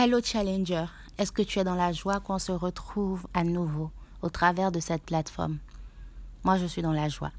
Hello 0.00 0.20
Challenger, 0.22 0.84
est-ce 1.18 1.32
que 1.32 1.42
tu 1.42 1.58
es 1.58 1.64
dans 1.64 1.74
la 1.74 1.92
joie 1.92 2.20
qu'on 2.20 2.38
se 2.38 2.52
retrouve 2.52 3.26
à 3.34 3.42
nouveau 3.42 3.90
au 4.22 4.28
travers 4.28 4.70
de 4.70 4.78
cette 4.78 5.02
plateforme? 5.02 5.58
Moi, 6.44 6.56
je 6.56 6.66
suis 6.66 6.82
dans 6.82 6.92
la 6.92 7.08
joie 7.08 7.32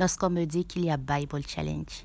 lorsqu'on 0.00 0.28
me 0.28 0.44
dit 0.44 0.64
qu'il 0.64 0.84
y 0.84 0.90
a 0.90 0.96
Bible 0.96 1.46
Challenge. 1.46 2.04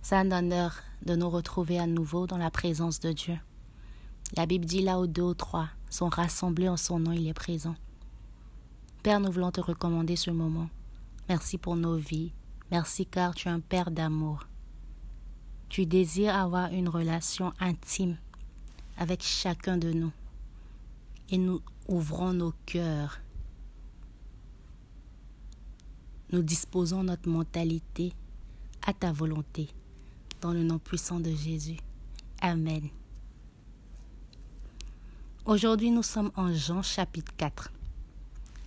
C'est 0.00 0.14
un 0.14 0.30
honneur 0.30 0.76
de 1.04 1.16
nous 1.16 1.28
retrouver 1.28 1.80
à 1.80 1.88
nouveau 1.88 2.28
dans 2.28 2.36
la 2.36 2.52
présence 2.52 3.00
de 3.00 3.10
Dieu. 3.10 3.36
La 4.36 4.46
Bible 4.46 4.64
dit 4.64 4.82
là 4.82 5.00
où 5.00 5.08
deux 5.08 5.22
ou 5.22 5.34
trois 5.34 5.70
sont 5.90 6.08
rassemblés 6.08 6.68
en 6.68 6.76
son 6.76 7.00
nom, 7.00 7.10
il 7.10 7.26
est 7.26 7.34
présent. 7.34 7.74
Père, 9.02 9.18
nous 9.18 9.32
voulons 9.32 9.50
te 9.50 9.60
recommander 9.60 10.14
ce 10.14 10.30
moment. 10.30 10.68
Merci 11.28 11.58
pour 11.58 11.74
nos 11.74 11.96
vies. 11.96 12.32
Merci 12.70 13.06
car 13.06 13.34
tu 13.34 13.48
es 13.48 13.50
un 13.50 13.58
Père 13.58 13.90
d'amour. 13.90 14.46
Tu 15.68 15.84
désires 15.84 16.36
avoir 16.36 16.70
une 16.72 16.88
relation 16.88 17.52
intime 17.58 18.18
avec 18.96 19.22
chacun 19.22 19.76
de 19.76 19.92
nous. 19.92 20.12
Et 21.30 21.38
nous 21.38 21.60
ouvrons 21.88 22.32
nos 22.32 22.52
cœurs. 22.66 23.20
Nous 26.32 26.42
disposons 26.42 27.02
notre 27.02 27.28
mentalité 27.28 28.12
à 28.86 28.92
ta 28.92 29.12
volonté. 29.12 29.68
Dans 30.40 30.52
le 30.52 30.62
nom 30.62 30.78
puissant 30.78 31.20
de 31.20 31.30
Jésus. 31.30 31.76
Amen. 32.40 32.88
Aujourd'hui, 35.44 35.90
nous 35.90 36.02
sommes 36.02 36.32
en 36.36 36.52
Jean 36.52 36.82
chapitre 36.82 37.32
4. 37.36 37.72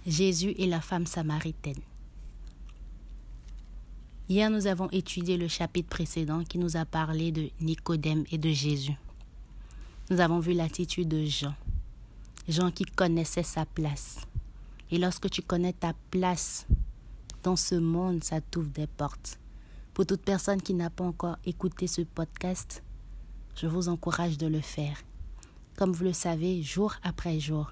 Jésus 0.08 0.54
et 0.58 0.66
la 0.66 0.82
femme 0.82 1.06
samaritaine. 1.06 1.82
Hier, 4.30 4.50
nous 4.50 4.68
avons 4.68 4.90
étudié 4.92 5.38
le 5.38 5.48
chapitre 5.48 5.90
précédent 5.90 6.44
qui 6.44 6.58
nous 6.58 6.78
a 6.78 6.86
parlé 6.86 7.32
de 7.32 7.50
Nicodème 7.62 8.24
et 8.32 8.38
de 8.38 8.50
Jésus. 8.50 8.96
Nous 10.12 10.22
avons 10.22 10.40
vu 10.40 10.54
l'attitude 10.54 11.08
de 11.08 11.24
Jean. 11.24 11.54
Jean 12.48 12.72
qui 12.72 12.84
connaissait 12.84 13.44
sa 13.44 13.68
place. 13.68 14.22
Et 14.90 14.98
lorsque 14.98 15.30
tu 15.30 15.44
connais 15.44 15.74
ta 15.74 15.94
place 16.10 16.66
dans 17.44 17.56
ce 17.56 17.76
monde, 17.76 18.24
ça 18.24 18.42
t'ouvre 18.42 18.72
des 18.72 18.88
portes. 18.88 19.38
Pour 19.94 20.08
toute 20.08 20.24
personne 20.24 20.64
qui 20.64 20.74
n'a 20.74 20.90
pas 20.90 21.04
encore 21.04 21.38
écouté 21.46 21.86
ce 21.86 22.02
podcast, 22.02 22.82
je 23.56 23.68
vous 23.68 23.88
encourage 23.88 24.40
de 24.40 24.48
le 24.48 24.62
faire. 24.62 24.98
Comme 25.78 25.92
vous 25.92 26.06
le 26.06 26.14
savez, 26.14 26.64
jour 26.64 26.96
après 27.04 27.40
jour, 27.40 27.72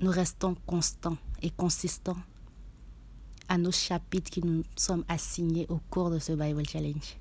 nous 0.00 0.10
restons 0.10 0.56
constants 0.66 1.18
et 1.42 1.50
consistants 1.50 2.18
à 3.48 3.56
nos 3.56 3.70
chapitres 3.70 4.32
qui 4.32 4.42
nous 4.42 4.64
sommes 4.74 5.04
assignés 5.06 5.66
au 5.68 5.78
cours 5.90 6.10
de 6.10 6.18
ce 6.18 6.32
Bible 6.32 6.66
Challenge. 6.66 7.18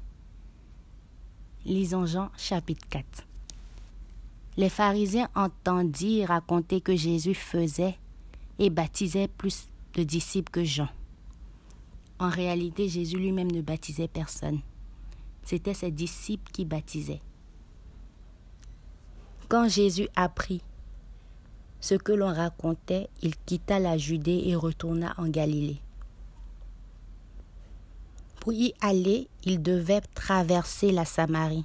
Lisons 1.66 2.06
Jean 2.06 2.32
chapitre 2.38 2.88
4. 2.90 3.29
Les 4.60 4.68
pharisiens 4.68 5.30
entendirent 5.36 6.28
raconter 6.28 6.82
que 6.82 6.94
Jésus 6.94 7.34
faisait 7.34 7.98
et 8.60 8.70
baptisait 8.70 9.30
plus 9.30 9.70
de 9.94 10.04
disciples 10.04 10.52
que 10.52 10.66
Jean. 10.66 10.90
En 12.20 12.28
réalité, 12.28 12.90
Jésus 12.90 13.16
lui-même 13.16 13.50
ne 13.50 13.62
baptisait 13.62 14.10
personne. 14.10 14.60
C'était 15.44 15.74
ses 15.74 15.92
disciples 15.92 16.52
qui 16.52 16.66
baptisaient. 16.66 17.22
Quand 19.48 19.70
Jésus 19.70 20.10
apprit 20.18 20.62
ce 21.80 21.96
que 21.96 22.12
l'on 22.12 22.34
racontait, 22.34 23.08
il 23.22 23.38
quitta 23.38 23.80
la 23.80 23.98
Judée 23.98 24.44
et 24.48 24.58
retourna 24.58 25.14
en 25.18 25.30
Galilée. 25.30 25.80
Pour 28.42 28.52
y 28.52 28.74
aller, 28.82 29.30
il 29.46 29.64
devait 29.64 30.02
traverser 30.16 30.92
la 30.92 31.06
Samarie. 31.06 31.64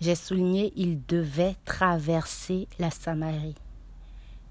J'ai 0.00 0.14
souligné, 0.14 0.72
il 0.76 1.04
devait 1.06 1.56
traverser 1.64 2.68
la 2.78 2.90
Samarie. 2.90 3.56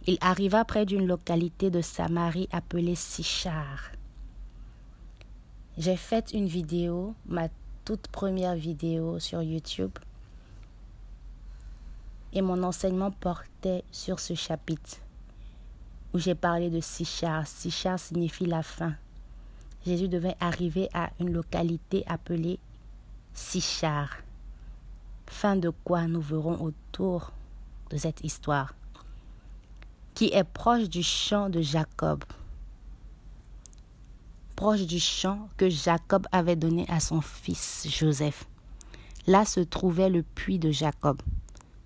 Il 0.06 0.18
arriva 0.20 0.66
près 0.66 0.86
d'une 0.86 1.08
localité 1.08 1.70
de 1.70 1.82
Samarie 1.82 2.50
appelée 2.52 2.96
Sichar. 2.96 3.92
J'ai 5.78 5.96
fait 5.96 6.32
une 6.34 6.48
vidéo, 6.48 7.14
ma 7.26 7.48
toute 7.86 8.08
première 8.08 8.56
vidéo 8.56 9.20
sur 9.20 9.42
YouTube, 9.42 9.98
et 12.34 12.42
mon 12.42 12.62
enseignement 12.64 13.12
portait 13.12 13.84
sur 13.92 14.20
ce 14.20 14.34
chapitre 14.34 14.98
où 16.14 16.20
j'ai 16.20 16.36
parlé 16.36 16.70
de 16.70 16.82
Sichar. 16.82 17.48
Sichar 17.48 17.98
signifie 17.98 18.46
la 18.46 18.64
fin. 18.64 18.96
Jésus 19.86 20.10
devait 20.10 20.36
arriver 20.42 20.90
à 20.94 21.10
une 21.20 21.32
localité 21.32 22.04
appelée 22.08 22.60
Sichar. 23.34 24.27
Fin 25.28 25.56
de 25.56 25.70
quoi 25.84 26.08
nous 26.08 26.22
verrons 26.22 26.60
autour 26.62 27.32
de 27.90 27.98
cette 27.98 28.24
histoire, 28.24 28.74
qui 30.16 30.26
est 30.26 30.44
proche 30.44 30.90
du 30.90 31.04
champ 31.04 31.50
de 31.50 31.62
Jacob, 31.62 32.24
proche 34.56 34.88
du 34.88 35.00
champ 35.00 35.50
que 35.58 35.70
Jacob 35.70 36.26
avait 36.32 36.56
donné 36.56 36.86
à 36.90 37.00
son 37.00 37.22
fils 37.22 37.88
Joseph. 37.88 38.48
Là 39.28 39.46
se 39.46 39.60
trouvait 39.60 40.10
le 40.10 40.24
puits 40.24 40.60
de 40.60 40.72
Jacob. 40.72 41.22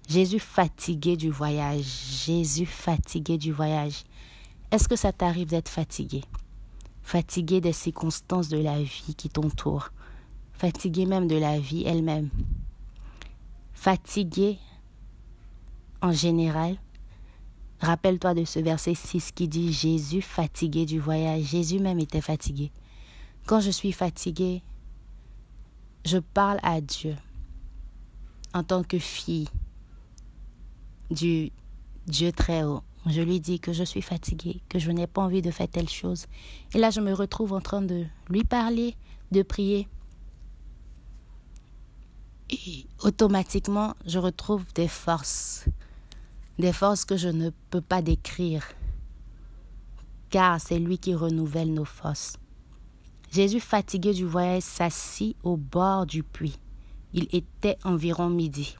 Jésus 0.08 0.40
fatigué 0.40 1.18
du 1.18 1.30
voyage, 1.30 1.84
Jésus 2.26 2.66
fatigué 2.66 3.38
du 3.38 3.52
voyage. 3.52 4.04
Est-ce 4.72 4.88
que 4.88 4.96
ça 4.96 5.12
t'arrive 5.12 5.48
d'être 5.48 5.70
fatigué? 5.70 6.24
Fatigué 7.04 7.60
des 7.60 7.74
circonstances 7.74 8.48
de 8.48 8.60
la 8.60 8.82
vie 8.82 9.16
qui 9.18 9.30
t'entourent, 9.30 9.90
fatigué 10.54 11.06
même 11.06 11.28
de 11.28 11.38
la 11.38 11.60
vie 11.60 11.84
elle-même, 11.86 12.30
fatigué 13.82 14.60
en 16.04 16.12
général. 16.12 16.78
Rappelle-toi 17.80 18.36
de 18.36 18.46
ce 18.46 18.60
verset 18.60 18.94
6 18.94 19.32
qui 19.32 19.48
dit 19.48 19.74
Jésus 19.74 20.22
fatigué 20.22 20.86
du 20.86 21.00
voyage. 21.00 21.46
Jésus 21.46 21.80
même 21.80 21.98
était 21.98 22.22
fatigué. 22.22 22.72
Quand 23.48 23.60
je 23.60 23.72
suis 23.72 23.92
fatigué, 23.92 24.62
je 26.06 26.20
parle 26.20 26.60
à 26.62 26.80
Dieu 26.80 27.16
en 28.54 28.64
tant 28.64 28.84
que 28.84 29.00
fille 29.00 29.48
du 31.10 31.50
Dieu 32.06 32.32
très 32.32 32.64
haut. 32.64 32.84
Je 33.08 33.22
lui 33.22 33.40
dis 33.40 33.60
que 33.60 33.74
je 33.74 33.84
suis 33.84 34.04
fatiguée, 34.04 34.62
que 34.70 34.78
je 34.78 34.92
n'ai 34.92 35.08
pas 35.08 35.24
envie 35.24 35.42
de 35.42 35.50
faire 35.50 35.68
telle 35.68 35.90
chose. 35.90 36.28
Et 36.76 36.78
là, 36.78 36.92
je 36.92 37.02
me 37.02 37.14
retrouve 37.14 37.52
en 37.52 37.62
train 37.62 37.82
de 37.82 38.06
lui 38.30 38.44
parler, 38.44 38.96
de 39.32 39.42
prier. 39.42 39.88
Et 42.52 42.86
automatiquement, 43.00 43.96
je 44.06 44.20
retrouve 44.20 44.66
des 44.74 44.88
forces, 44.88 45.66
des 46.60 46.74
forces 46.74 47.06
que 47.06 47.18
je 47.18 47.30
ne 47.30 47.50
peux 47.70 47.82
pas 47.82 48.02
décrire, 48.02 48.66
car 50.30 50.60
c'est 50.60 50.80
lui 50.80 50.98
qui 50.98 51.16
renouvelle 51.16 51.74
nos 51.74 51.86
forces. 51.86 52.38
Jésus, 53.32 53.62
fatigué 53.62 54.14
du 54.14 54.26
voyage, 54.26 54.64
s'assit 54.64 55.38
au 55.44 55.56
bord 55.56 56.06
du 56.06 56.24
puits. 56.24 56.60
Il 57.14 57.28
était 57.34 57.78
environ 57.84 58.30
midi 58.30 58.76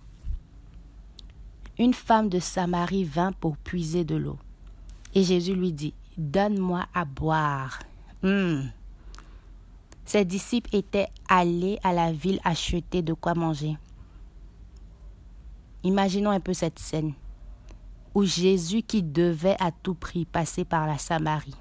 une 1.82 1.94
femme 1.96 2.30
de 2.30 2.40
Samarie 2.40 3.04
vint 3.04 3.32
pour 3.32 3.58
puiser 3.58 4.04
de 4.04 4.16
l'eau. 4.16 4.38
Et 5.16 5.24
Jésus 5.24 5.56
lui 5.56 5.74
dit, 5.74 5.94
Donne-moi 6.18 6.86
à 6.94 7.06
boire. 7.06 7.80
Hmm. 8.22 8.66
Ses 10.12 10.26
disciples 10.26 10.76
étaient 10.76 11.08
allés 11.30 11.80
à 11.84 11.94
la 11.94 12.12
ville 12.12 12.42
acheter 12.44 13.02
de 13.02 13.14
quoi 13.14 13.34
manger. 13.34 13.78
Imaginons 15.86 16.32
un 16.32 16.42
peu 16.42 16.54
cette 16.54 16.80
scène 16.80 17.14
où 18.14 18.26
Jésus 18.26 18.82
qui 18.82 19.04
devait 19.04 19.56
à 19.58 19.72
tout 19.72 19.94
prix 19.94 20.26
passer 20.26 20.66
par 20.66 20.86
la 20.86 20.98
Samarie. 20.98 21.56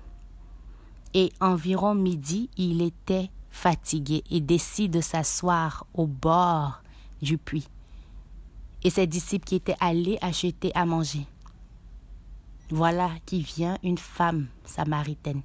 Et 1.15 1.31
environ 1.41 1.95
midi, 1.95 2.51
il 2.57 2.83
était 2.83 3.31
fatigué 3.51 4.25
et 4.33 4.41
décide 4.41 4.95
de 4.95 5.01
s'asseoir 5.01 5.87
au 5.95 6.09
bord 6.09 6.83
du 7.23 7.39
puits 7.39 7.69
et 8.83 8.91
ses 8.91 9.07
disciples 9.07 9.47
qui 9.47 9.55
étaient 9.55 9.77
allés 9.79 10.19
acheter 10.23 10.73
à 10.75 10.87
manger. 10.87 11.25
Voilà 12.71 13.13
qui 13.27 13.43
vient 13.43 13.79
une 13.85 13.99
femme 13.99 14.49
samaritaine. 14.65 15.43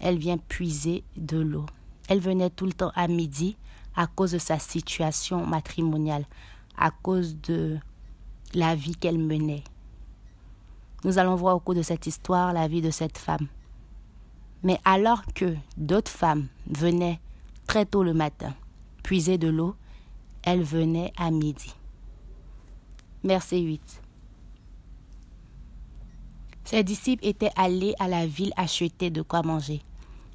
Elle 0.00 0.16
vient 0.16 0.38
puiser 0.38 1.04
de 1.14 1.36
l'eau. 1.36 1.66
Elle 2.08 2.20
venait 2.20 2.50
tout 2.50 2.66
le 2.66 2.72
temps 2.72 2.92
à 2.94 3.06
midi 3.06 3.56
à 3.94 4.06
cause 4.06 4.32
de 4.32 4.38
sa 4.38 4.58
situation 4.58 5.46
matrimoniale, 5.46 6.24
à 6.76 6.90
cause 6.90 7.36
de 7.42 7.78
la 8.54 8.74
vie 8.74 8.96
qu'elle 8.96 9.18
menait. 9.18 9.64
Nous 11.04 11.18
allons 11.18 11.36
voir 11.36 11.56
au 11.56 11.60
cours 11.60 11.74
de 11.74 11.82
cette 11.82 12.06
histoire 12.06 12.52
la 12.52 12.66
vie 12.66 12.82
de 12.82 12.90
cette 12.90 13.18
femme. 13.18 13.46
Mais 14.62 14.80
alors 14.84 15.22
que 15.34 15.54
d'autres 15.76 16.10
femmes 16.10 16.48
venaient 16.66 17.20
très 17.66 17.86
tôt 17.86 18.02
le 18.02 18.14
matin 18.14 18.54
puiser 19.08 19.38
de 19.38 19.48
l'eau, 19.48 19.74
elle 20.42 20.62
venait 20.62 21.12
à 21.16 21.30
midi. 21.30 21.74
Verset 23.24 23.60
8. 23.60 24.02
Ses 26.64 26.84
disciples 26.84 27.26
étaient 27.26 27.50
allés 27.56 27.94
à 27.98 28.06
la 28.06 28.26
ville 28.26 28.52
acheter 28.54 29.08
de 29.08 29.22
quoi 29.22 29.42
manger. 29.42 29.80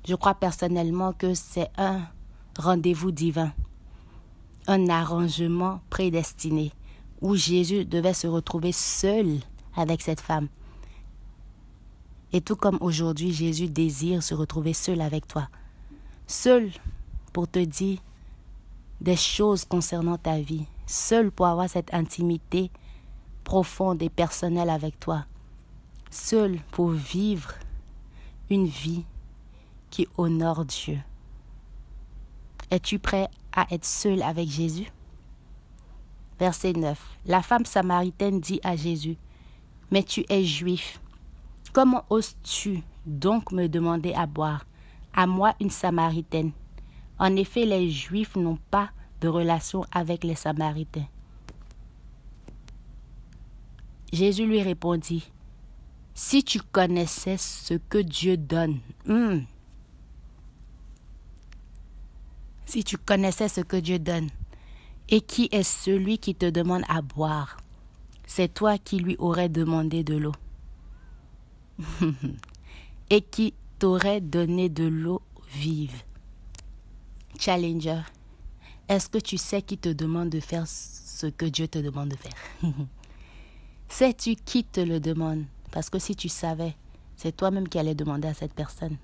Je 0.05 0.15
crois 0.15 0.35
personnellement 0.35 1.13
que 1.13 1.33
c'est 1.33 1.71
un 1.77 2.01
rendez-vous 2.59 3.11
divin, 3.11 3.53
un 4.67 4.89
arrangement 4.89 5.81
prédestiné, 5.89 6.73
où 7.21 7.35
Jésus 7.35 7.85
devait 7.85 8.13
se 8.13 8.27
retrouver 8.27 8.73
seul 8.73 9.39
avec 9.75 10.01
cette 10.01 10.19
femme. 10.19 10.49
Et 12.33 12.41
tout 12.41 12.55
comme 12.55 12.77
aujourd'hui, 12.81 13.31
Jésus 13.31 13.69
désire 13.69 14.23
se 14.23 14.33
retrouver 14.33 14.73
seul 14.73 14.99
avec 15.01 15.27
toi. 15.27 15.47
Seul 16.27 16.71
pour 17.31 17.47
te 17.47 17.59
dire 17.59 17.99
des 18.99 19.15
choses 19.15 19.65
concernant 19.65 20.17
ta 20.17 20.39
vie. 20.39 20.65
Seul 20.85 21.31
pour 21.31 21.45
avoir 21.47 21.69
cette 21.69 21.93
intimité 21.93 22.71
profonde 23.43 24.01
et 24.01 24.09
personnelle 24.09 24.69
avec 24.69 24.99
toi. 24.99 25.25
Seul 26.09 26.59
pour 26.71 26.89
vivre 26.89 27.53
une 28.49 28.65
vie 28.65 29.05
qui 29.93 30.07
honore 30.17 30.65
Dieu. 30.65 30.97
Es-tu 32.71 32.97
prêt 32.97 33.27
à 33.51 33.67
être 33.71 33.85
seul 33.85 34.23
avec 34.23 34.49
Jésus? 34.49 34.91
Verset 36.39 36.73
9. 36.73 36.99
La 37.27 37.43
femme 37.43 37.63
samaritaine 37.63 38.39
dit 38.39 38.59
à 38.63 38.75
Jésus, 38.75 39.17
Mais 39.91 40.01
tu 40.01 40.25
es 40.29 40.43
juif. 40.43 40.99
Comment 41.73 42.05
oses-tu 42.09 42.81
donc 43.05 43.51
me 43.51 43.67
demander 43.67 44.13
à 44.13 44.25
boire, 44.25 44.65
à 45.13 45.27
moi 45.27 45.53
une 45.59 45.69
samaritaine 45.69 46.53
En 47.19 47.35
effet, 47.35 47.67
les 47.67 47.91
juifs 47.91 48.35
n'ont 48.35 48.57
pas 48.71 48.89
de 49.21 49.27
relation 49.27 49.85
avec 49.91 50.23
les 50.23 50.33
samaritains. 50.33 51.05
Jésus 54.11 54.47
lui 54.47 54.63
répondit, 54.63 55.31
Si 56.15 56.43
tu 56.43 56.59
connaissais 56.61 57.37
ce 57.37 57.75
que 57.75 57.99
Dieu 57.99 58.37
donne, 58.37 58.79
hmm, 59.05 59.41
si 62.65 62.83
tu 62.83 62.97
connaissais 62.97 63.49
ce 63.49 63.61
que 63.61 63.77
Dieu 63.77 63.99
donne, 63.99 64.29
et 65.09 65.21
qui 65.21 65.49
est 65.51 65.63
celui 65.63 66.17
qui 66.17 66.35
te 66.35 66.49
demande 66.49 66.83
à 66.87 67.01
boire, 67.01 67.57
c'est 68.25 68.53
toi 68.53 68.77
qui 68.77 68.99
lui 68.99 69.15
aurais 69.19 69.49
demandé 69.49 70.03
de 70.03 70.15
l'eau. 70.15 70.33
et 73.09 73.21
qui 73.21 73.53
t'aurait 73.79 74.21
donné 74.21 74.69
de 74.69 74.85
l'eau 74.85 75.21
vive? 75.53 76.03
Challenger, 77.39 78.01
est-ce 78.87 79.09
que 79.09 79.17
tu 79.17 79.37
sais 79.37 79.61
qui 79.61 79.77
te 79.77 79.89
demande 79.89 80.29
de 80.29 80.39
faire 80.39 80.67
ce 80.67 81.27
que 81.27 81.45
Dieu 81.45 81.67
te 81.67 81.79
demande 81.79 82.09
de 82.09 82.15
faire? 82.15 82.33
Sais-tu 83.89 84.35
qui 84.35 84.63
te 84.63 84.79
le 84.79 84.99
demande? 84.99 85.43
Parce 85.71 85.89
que 85.89 85.99
si 85.99 86.15
tu 86.15 86.29
savais, 86.29 86.75
c'est 87.15 87.35
toi-même 87.35 87.67
qui 87.67 87.79
allais 87.79 87.95
demander 87.95 88.27
à 88.27 88.33
cette 88.33 88.53
personne. 88.53 88.97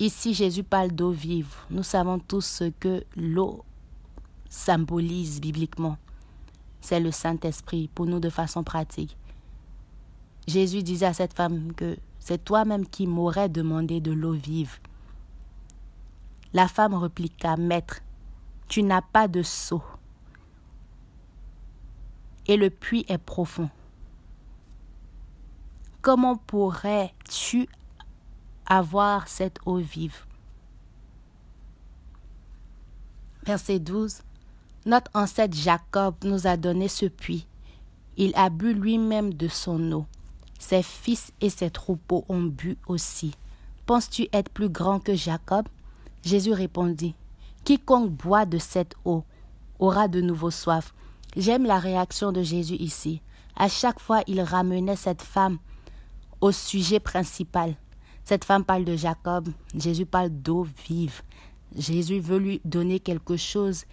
Ici, 0.00 0.32
Jésus 0.32 0.64
parle 0.64 0.92
d'eau 0.92 1.10
vive. 1.10 1.54
Nous 1.68 1.82
savons 1.82 2.18
tous 2.18 2.40
ce 2.40 2.64
que 2.70 3.04
l'eau 3.16 3.62
symbolise 4.48 5.42
bibliquement. 5.42 5.98
C'est 6.80 7.00
le 7.00 7.10
Saint-Esprit 7.10 7.90
pour 7.94 8.06
nous 8.06 8.18
de 8.18 8.30
façon 8.30 8.64
pratique. 8.64 9.14
Jésus 10.48 10.82
disait 10.82 11.04
à 11.04 11.12
cette 11.12 11.34
femme 11.34 11.74
que 11.74 11.98
c'est 12.18 12.42
toi-même 12.42 12.86
qui 12.86 13.06
m'aurais 13.06 13.50
demandé 13.50 14.00
de 14.00 14.10
l'eau 14.10 14.32
vive. 14.32 14.78
La 16.54 16.66
femme 16.66 16.94
répliqua, 16.94 17.58
Maître, 17.58 18.00
tu 18.68 18.82
n'as 18.82 19.02
pas 19.02 19.28
de 19.28 19.42
seau, 19.42 19.82
et 22.46 22.56
le 22.56 22.70
puits 22.70 23.04
est 23.06 23.18
profond. 23.18 23.68
Comment 26.00 26.36
pourrais-tu 26.36 27.68
avoir 28.66 29.28
cette 29.28 29.58
eau 29.66 29.76
vive. 29.76 30.24
Verset 33.44 33.78
12. 33.78 34.22
Notre 34.86 35.10
ancêtre 35.14 35.56
Jacob 35.56 36.14
nous 36.24 36.46
a 36.46 36.56
donné 36.56 36.88
ce 36.88 37.06
puits. 37.06 37.46
Il 38.16 38.32
a 38.34 38.50
bu 38.50 38.74
lui-même 38.74 39.34
de 39.34 39.48
son 39.48 39.92
eau. 39.92 40.06
Ses 40.58 40.82
fils 40.82 41.32
et 41.40 41.50
ses 41.50 41.70
troupeaux 41.70 42.24
ont 42.28 42.42
bu 42.42 42.76
aussi. 42.86 43.32
Penses-tu 43.86 44.28
être 44.32 44.50
plus 44.50 44.68
grand 44.68 45.00
que 45.00 45.14
Jacob? 45.14 45.66
Jésus 46.22 46.52
répondit. 46.52 47.14
Quiconque 47.64 48.10
boit 48.10 48.46
de 48.46 48.58
cette 48.58 48.94
eau 49.04 49.24
aura 49.78 50.06
de 50.06 50.20
nouveau 50.20 50.50
soif. 50.50 50.94
J'aime 51.36 51.64
la 51.64 51.78
réaction 51.78 52.32
de 52.32 52.42
Jésus 52.42 52.74
ici. 52.74 53.22
À 53.56 53.68
chaque 53.68 54.00
fois, 54.00 54.22
il 54.26 54.40
ramenait 54.40 54.96
cette 54.96 55.22
femme 55.22 55.58
au 56.40 56.52
sujet 56.52 57.00
principal. 57.00 57.74
Cette 58.30 58.44
femme 58.44 58.64
parle 58.64 58.84
de 58.84 58.94
Jacob, 58.94 59.48
Jésus 59.74 60.06
parle 60.06 60.30
d'eau 60.30 60.64
vive. 60.88 61.22
Jésus 61.76 62.20
veut 62.20 62.38
lui 62.38 62.60
donner 62.64 63.00
quelque 63.00 63.36
chose 63.36 63.86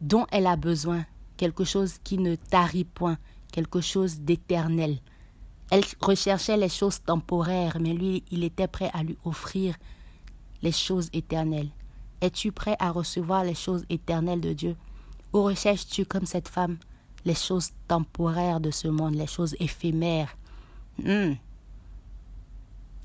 dont 0.00 0.24
elle 0.30 0.46
a 0.46 0.54
besoin, 0.54 1.04
quelque 1.36 1.64
chose 1.64 1.98
qui 2.04 2.16
ne 2.16 2.36
tarit 2.36 2.84
point, 2.84 3.18
quelque 3.50 3.80
chose 3.80 4.20
d'éternel. 4.20 5.00
Elle 5.72 5.82
recherchait 6.00 6.56
les 6.56 6.68
choses 6.68 7.02
temporaires, 7.02 7.78
mais 7.80 7.92
lui, 7.92 8.22
il 8.30 8.44
était 8.44 8.68
prêt 8.68 8.92
à 8.94 9.02
lui 9.02 9.18
offrir 9.24 9.74
les 10.62 10.70
choses 10.70 11.10
éternelles. 11.12 11.70
Es-tu 12.20 12.52
prêt 12.52 12.76
à 12.78 12.92
recevoir 12.92 13.42
les 13.42 13.56
choses 13.56 13.84
éternelles 13.88 14.40
de 14.40 14.52
Dieu? 14.52 14.76
Ou 15.32 15.42
recherches-tu, 15.42 16.04
comme 16.04 16.24
cette 16.24 16.46
femme, 16.46 16.78
les 17.24 17.34
choses 17.34 17.72
temporaires 17.88 18.60
de 18.60 18.70
ce 18.70 18.86
monde, 18.86 19.16
les 19.16 19.26
choses 19.26 19.56
éphémères? 19.58 20.36
Hmm. 21.02 21.32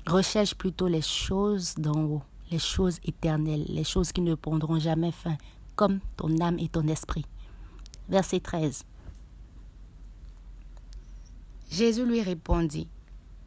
Recherche 0.06 0.54
plutôt 0.54 0.88
les 0.88 1.02
choses 1.02 1.74
d'en 1.76 2.00
haut, 2.02 2.22
les 2.50 2.58
choses 2.58 2.98
éternelles, 3.04 3.64
les 3.68 3.84
choses 3.84 4.12
qui 4.12 4.20
ne 4.20 4.34
prendront 4.34 4.78
jamais 4.78 5.12
fin, 5.12 5.36
comme 5.76 6.00
ton 6.16 6.40
âme 6.40 6.58
et 6.58 6.68
ton 6.68 6.86
esprit. 6.88 7.24
Verset 8.08 8.40
13. 8.40 8.84
Jésus 11.70 12.04
lui 12.04 12.20
répondit, 12.20 12.88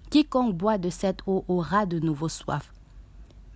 Quiconque 0.09 0.55
boit 0.55 0.77
de 0.77 0.89
cette 0.89 1.19
eau 1.27 1.43
aura 1.47 1.85
de 1.85 1.99
nouveau 1.99 2.29
soif, 2.29 2.73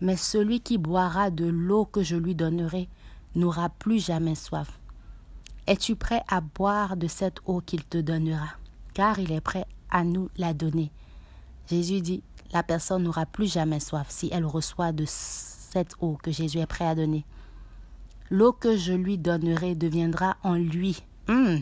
mais 0.02 0.18
celui 0.18 0.60
qui 0.60 0.78
boira 0.78 1.32
de 1.32 1.46
l'eau 1.46 1.86
que 1.86 2.04
je 2.04 2.18
lui 2.18 2.36
donnerai 2.36 2.90
n'aura 3.34 3.70
plus 3.70 4.06
jamais 4.06 4.36
soif. 4.36 4.80
Es-tu 5.68 5.96
prêt 5.96 6.24
à 6.28 6.42
boire 6.42 6.98
de 6.98 7.08
cette 7.08 7.40
eau 7.46 7.62
qu'il 7.62 7.86
te 7.86 7.98
donnera? 7.98 8.50
Car 8.94 9.20
il 9.20 9.32
est 9.32 9.42
prêt 9.42 9.66
à 9.90 10.04
nous 10.04 10.30
la 10.38 10.54
donner. 10.54 10.92
Jésus 11.70 12.02
dit, 12.02 12.24
la 12.52 12.64
personne 12.64 13.04
n'aura 13.04 13.26
plus 13.26 13.52
jamais 13.52 13.80
soif 13.80 14.08
si 14.10 14.30
elle 14.32 14.46
reçoit 14.46 14.92
de 14.92 15.06
cette 15.08 15.96
eau 16.02 16.18
que 16.22 16.32
Jésus 16.32 16.60
est 16.60 16.66
prêt 16.66 16.88
à 16.88 16.96
donner. 16.96 17.26
L'eau 18.32 18.54
que 18.54 18.76
je 18.76 18.94
lui 18.94 19.18
donnerai 19.18 19.76
deviendra 19.76 20.38
en 20.44 20.56
lui 20.56 21.04
hmm, 21.28 21.58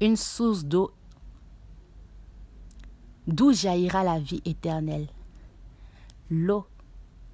une 0.00 0.16
source 0.16 0.64
d'eau 0.64 0.92
d'où 3.26 3.52
jaillira 3.52 4.04
la 4.04 4.18
vie 4.18 4.42
éternelle. 4.44 5.08
L'eau 6.30 6.66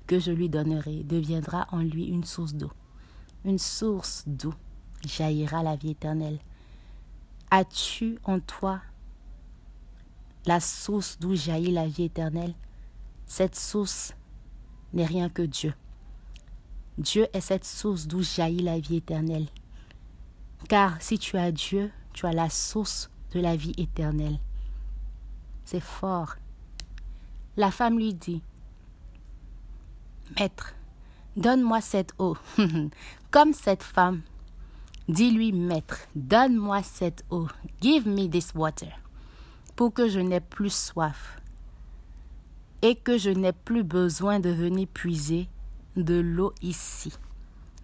que 0.07 0.19
je 0.19 0.31
lui 0.31 0.49
donnerai 0.49 1.05
deviendra 1.05 1.67
en 1.71 1.79
lui 1.79 2.05
une 2.07 2.25
source 2.25 2.55
d'eau. 2.55 2.71
Une 3.45 3.59
source 3.59 4.25
d'eau 4.27 4.55
jaillira 5.07 5.63
la 5.63 5.77
vie 5.77 5.91
éternelle. 5.91 6.39
As-tu 7.51 8.19
en 8.25 8.41
toi 8.41 8.81
la 10.47 10.61
source 10.61 11.19
d'où 11.21 11.35
jaillit 11.35 11.73
la 11.73 11.87
vie 11.87 12.05
éternelle? 12.05 12.55
Cette 13.33 13.57
source 13.57 14.13
n'est 14.93 15.07
rien 15.07 15.31
que 15.31 15.41
Dieu. 15.41 15.73
Dieu 16.99 17.27
est 17.33 17.41
cette 17.41 17.65
source 17.65 18.07
d'où 18.07 18.23
jaillit 18.23 18.63
la 18.63 18.79
vie 18.79 18.97
éternelle. 18.97 19.47
Car 20.69 21.01
si 21.01 21.19
tu 21.19 21.39
as 21.39 21.51
Dieu, 21.51 21.91
tu 22.13 22.27
as 22.27 22.35
la 22.35 22.51
source 22.51 23.09
de 23.33 23.41
la 23.41 23.57
vie 23.57 23.73
éternelle. 23.79 24.39
C'est 25.65 25.81
fort. 25.81 26.35
La 27.57 27.71
femme 27.71 27.97
lui 27.97 28.13
dit, 28.13 28.43
Maître, 30.39 30.75
donne-moi 31.35 31.81
cette 31.81 32.13
eau. 32.19 32.37
Comme 33.31 33.55
cette 33.55 33.83
femme, 33.83 34.21
dis-lui, 35.09 35.53
Maître, 35.53 36.01
donne-moi 36.15 36.83
cette 36.83 37.25
eau. 37.31 37.49
Give 37.81 38.07
me 38.07 38.29
this 38.29 38.53
water. 38.55 38.93
Pour 39.75 39.95
que 39.95 40.07
je 40.07 40.21
n'ai 40.21 40.41
plus 40.41 40.75
soif 40.75 41.41
et 42.83 42.97
que 42.97 43.17
je 43.17 43.31
n'ai 43.31 43.53
plus 43.53 43.85
besoin 43.85 44.41
de 44.41 44.51
venir 44.51 44.89
puiser 44.89 45.49
de 45.97 46.21
l'eau 46.21 46.53
ici. 46.63 47.13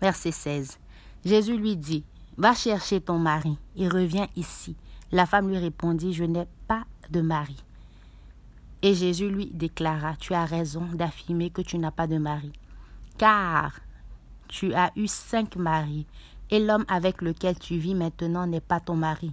Verset 0.00 0.32
16. 0.32 0.78
Jésus 1.24 1.56
lui 1.56 1.76
dit, 1.76 2.04
Va 2.36 2.54
chercher 2.54 3.00
ton 3.00 3.18
mari 3.18 3.58
et 3.76 3.88
reviens 3.88 4.28
ici. 4.36 4.76
La 5.10 5.26
femme 5.26 5.48
lui 5.48 5.58
répondit, 5.58 6.12
Je 6.12 6.24
n'ai 6.24 6.46
pas 6.66 6.84
de 7.10 7.20
mari. 7.20 7.56
Et 8.82 8.94
Jésus 8.94 9.28
lui 9.28 9.46
déclara, 9.46 10.14
Tu 10.16 10.34
as 10.34 10.44
raison 10.44 10.84
d'affirmer 10.94 11.50
que 11.50 11.62
tu 11.62 11.78
n'as 11.78 11.90
pas 11.90 12.06
de 12.06 12.18
mari, 12.18 12.52
car 13.16 13.80
tu 14.46 14.72
as 14.74 14.92
eu 14.96 15.08
cinq 15.08 15.56
maris, 15.56 16.06
et 16.50 16.60
l'homme 16.60 16.84
avec 16.88 17.20
lequel 17.22 17.58
tu 17.58 17.76
vis 17.76 17.94
maintenant 17.94 18.46
n'est 18.46 18.60
pas 18.60 18.80
ton 18.80 18.96
mari. 18.96 19.32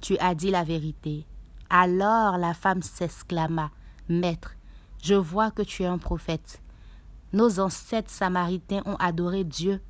Tu 0.00 0.16
as 0.18 0.34
dit 0.34 0.50
la 0.50 0.64
vérité. 0.64 1.26
Alors 1.68 2.38
la 2.38 2.54
femme 2.54 2.82
s'exclama, 2.82 3.70
Maître, 4.10 4.56
je 5.02 5.14
vois 5.14 5.50
que 5.50 5.62
tu 5.62 5.84
es 5.84 5.86
un 5.86 5.98
prophète. 5.98 6.60
Nos 7.32 7.60
ancêtres 7.60 8.10
samaritains 8.10 8.82
ont 8.84 8.96
adoré 8.96 9.44
Dieu 9.44 9.80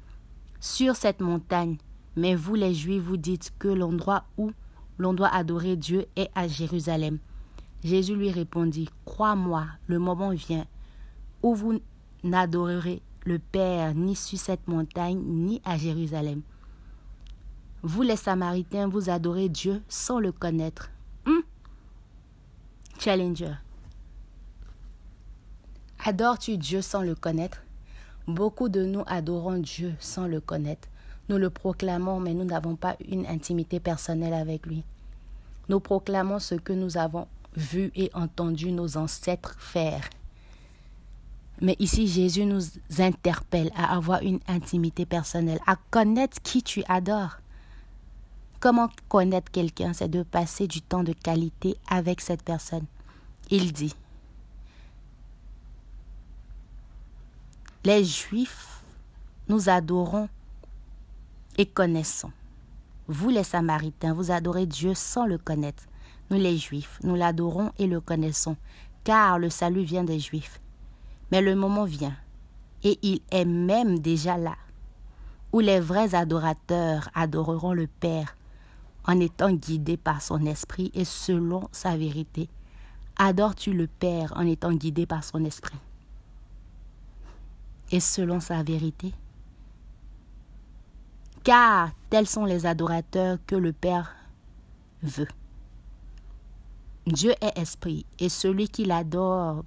sur 0.61 0.95
cette 0.95 1.21
montagne, 1.21 1.79
Mais 2.17 2.35
vous 2.35 2.55
les 2.55 2.75
Juifs, 2.75 3.03
vous 3.03 3.17
dites 3.17 3.53
que 3.59 3.69
l'endroit 3.69 4.25
où 4.37 4.53
l'on 4.99 5.15
doit 5.15 5.35
adorer 5.35 5.77
Dieu 5.77 6.07
est 6.17 6.31
à 6.35 6.47
Jérusalem. 6.49 7.19
Jésus 7.83 8.15
lui 8.15 8.31
répondit, 8.31 8.91
Crois-moi, 9.07 9.65
le 9.87 9.99
moment 9.99 10.31
vient 10.31 10.67
où 11.43 11.55
vous 11.55 11.81
n'adorerez 12.23 13.01
le 13.25 13.39
Père 13.39 13.95
ni 13.95 14.15
sur 14.15 14.39
cette 14.39 14.69
montagne 14.69 15.23
ni 15.25 15.63
à 15.65 15.79
Jérusalem. 15.79 16.43
Vous 17.83 18.03
les 18.03 18.17
Samaritains, 18.17 18.89
vous 18.89 19.09
adorez 19.09 19.49
Dieu 19.49 19.83
sans 19.89 20.21
le 20.21 20.33
connaître. 20.33 20.91
Hmm? 21.25 21.41
Challenger. 22.99 23.55
Adores-tu 26.05 26.57
Dieu 26.57 26.81
sans 26.81 27.03
le 27.03 27.15
connaître? 27.15 27.63
Beaucoup 28.27 28.71
de 28.71 28.85
nous 28.85 29.03
adorons 29.07 29.59
Dieu 29.59 29.95
sans 30.01 30.27
le 30.27 30.41
connaître. 30.41 30.89
Nous 31.29 31.37
le 31.37 31.51
proclamons, 31.51 32.21
mais 32.21 32.33
nous 32.33 32.45
n'avons 32.45 32.75
pas 32.75 32.97
une 33.07 33.27
intimité 33.27 33.81
personnelle 33.81 34.33
avec 34.33 34.65
lui. 34.65 34.83
Nous 35.69 35.79
proclamons 35.79 36.39
ce 36.39 36.55
que 36.55 36.73
nous 36.73 36.97
avons 36.97 37.29
vu 37.55 37.93
et 37.95 38.11
entendu 38.15 38.73
nos 38.73 38.97
ancêtres 38.97 39.57
faire. 39.59 40.09
Mais 41.61 41.77
ici, 41.79 42.09
Jésus 42.09 42.47
nous 42.47 42.63
interpelle 42.99 43.71
à 43.77 43.95
avoir 43.95 44.23
une 44.23 44.41
intimité 44.49 45.05
personnelle, 45.05 45.61
à 45.67 45.77
connaître 45.91 46.41
qui 46.43 46.63
tu 46.63 46.83
adores. 46.89 47.41
Comment 48.59 48.89
connaître 49.11 49.53
quelqu'un? 49.53 49.93
C'est 49.93 50.09
de 50.09 50.23
passer 50.23 50.67
du 50.67 50.81
temps 50.81 51.05
de 51.05 51.13
qualité 51.13 51.77
avec 51.89 52.23
cette 52.23 52.43
personne. 52.43 52.87
Il 53.51 53.75
dit, 53.75 53.95
les 57.83 58.05
Juifs, 58.05 58.83
nous 59.49 59.71
adorons 59.71 60.29
et 61.57 61.65
connaissons. 61.65 62.31
Vous 63.09 63.31
les 63.31 63.43
Samaritains, 63.43 64.13
vous 64.13 64.31
adorez 64.31 64.67
Dieu 64.67 64.93
sans 64.95 65.25
le 65.25 65.39
connaître. 65.39 65.85
Nous 66.31 66.37
les 66.37 66.59
Juifs, 66.59 66.99
nous 67.03 67.15
l'adorons 67.15 67.73
et 67.79 67.87
le 67.87 68.01
connaissons, 68.01 68.57
car 69.03 69.39
le 69.39 69.49
salut 69.49 69.83
vient 69.83 70.05
des 70.05 70.21
Juifs. 70.21 70.61
Mais 71.33 71.41
le 71.41 71.57
moment 71.57 71.85
vient, 71.85 72.15
et 72.85 72.99
il 73.03 73.23
est 73.31 73.47
même 73.47 73.99
déjà 73.99 74.37
là, 74.37 74.57
où 75.53 75.61
les 75.61 75.81
vrais 75.81 76.15
adorateurs 76.15 77.09
adoreront 77.15 77.73
le 77.73 77.87
Père 77.87 78.37
en 79.05 79.19
étant 79.19 79.53
guidés 79.53 79.97
par 79.97 80.21
son 80.21 80.45
esprit 80.45 80.91
et 80.95 81.07
selon 81.07 81.69
sa 81.73 81.97
vérité. 81.97 82.51
Adores-tu 83.17 83.73
le 83.73 83.87
Père 83.87 84.35
en 84.37 84.47
étant 84.47 84.73
guidé 84.73 85.07
par 85.07 85.25
son 85.25 85.45
esprit? 85.47 85.79
Et 87.91 88.01
selon 88.01 88.41
sa 88.41 88.63
vérité 88.63 89.13
Car 91.43 91.91
tels 92.11 92.27
sont 92.27 92.45
les 92.45 92.67
adorateurs 92.67 93.39
que 93.47 93.57
le 93.57 93.73
Père 93.73 94.15
veut. 95.03 95.29
Dieu 97.07 97.33
est 97.41 97.59
esprit 97.59 98.05
et 98.19 98.29
celui 98.29 98.69
qui 98.69 98.85
l'adore 98.85 99.65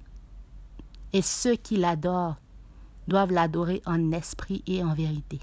et 1.12 1.22
ceux 1.22 1.56
qui 1.56 1.76
l'adorent 1.76 2.36
doivent 3.08 3.32
l'adorer 3.32 3.82
en 3.86 4.12
esprit 4.12 4.62
et 4.66 4.82
en 4.82 4.94
vérité. 4.94 5.40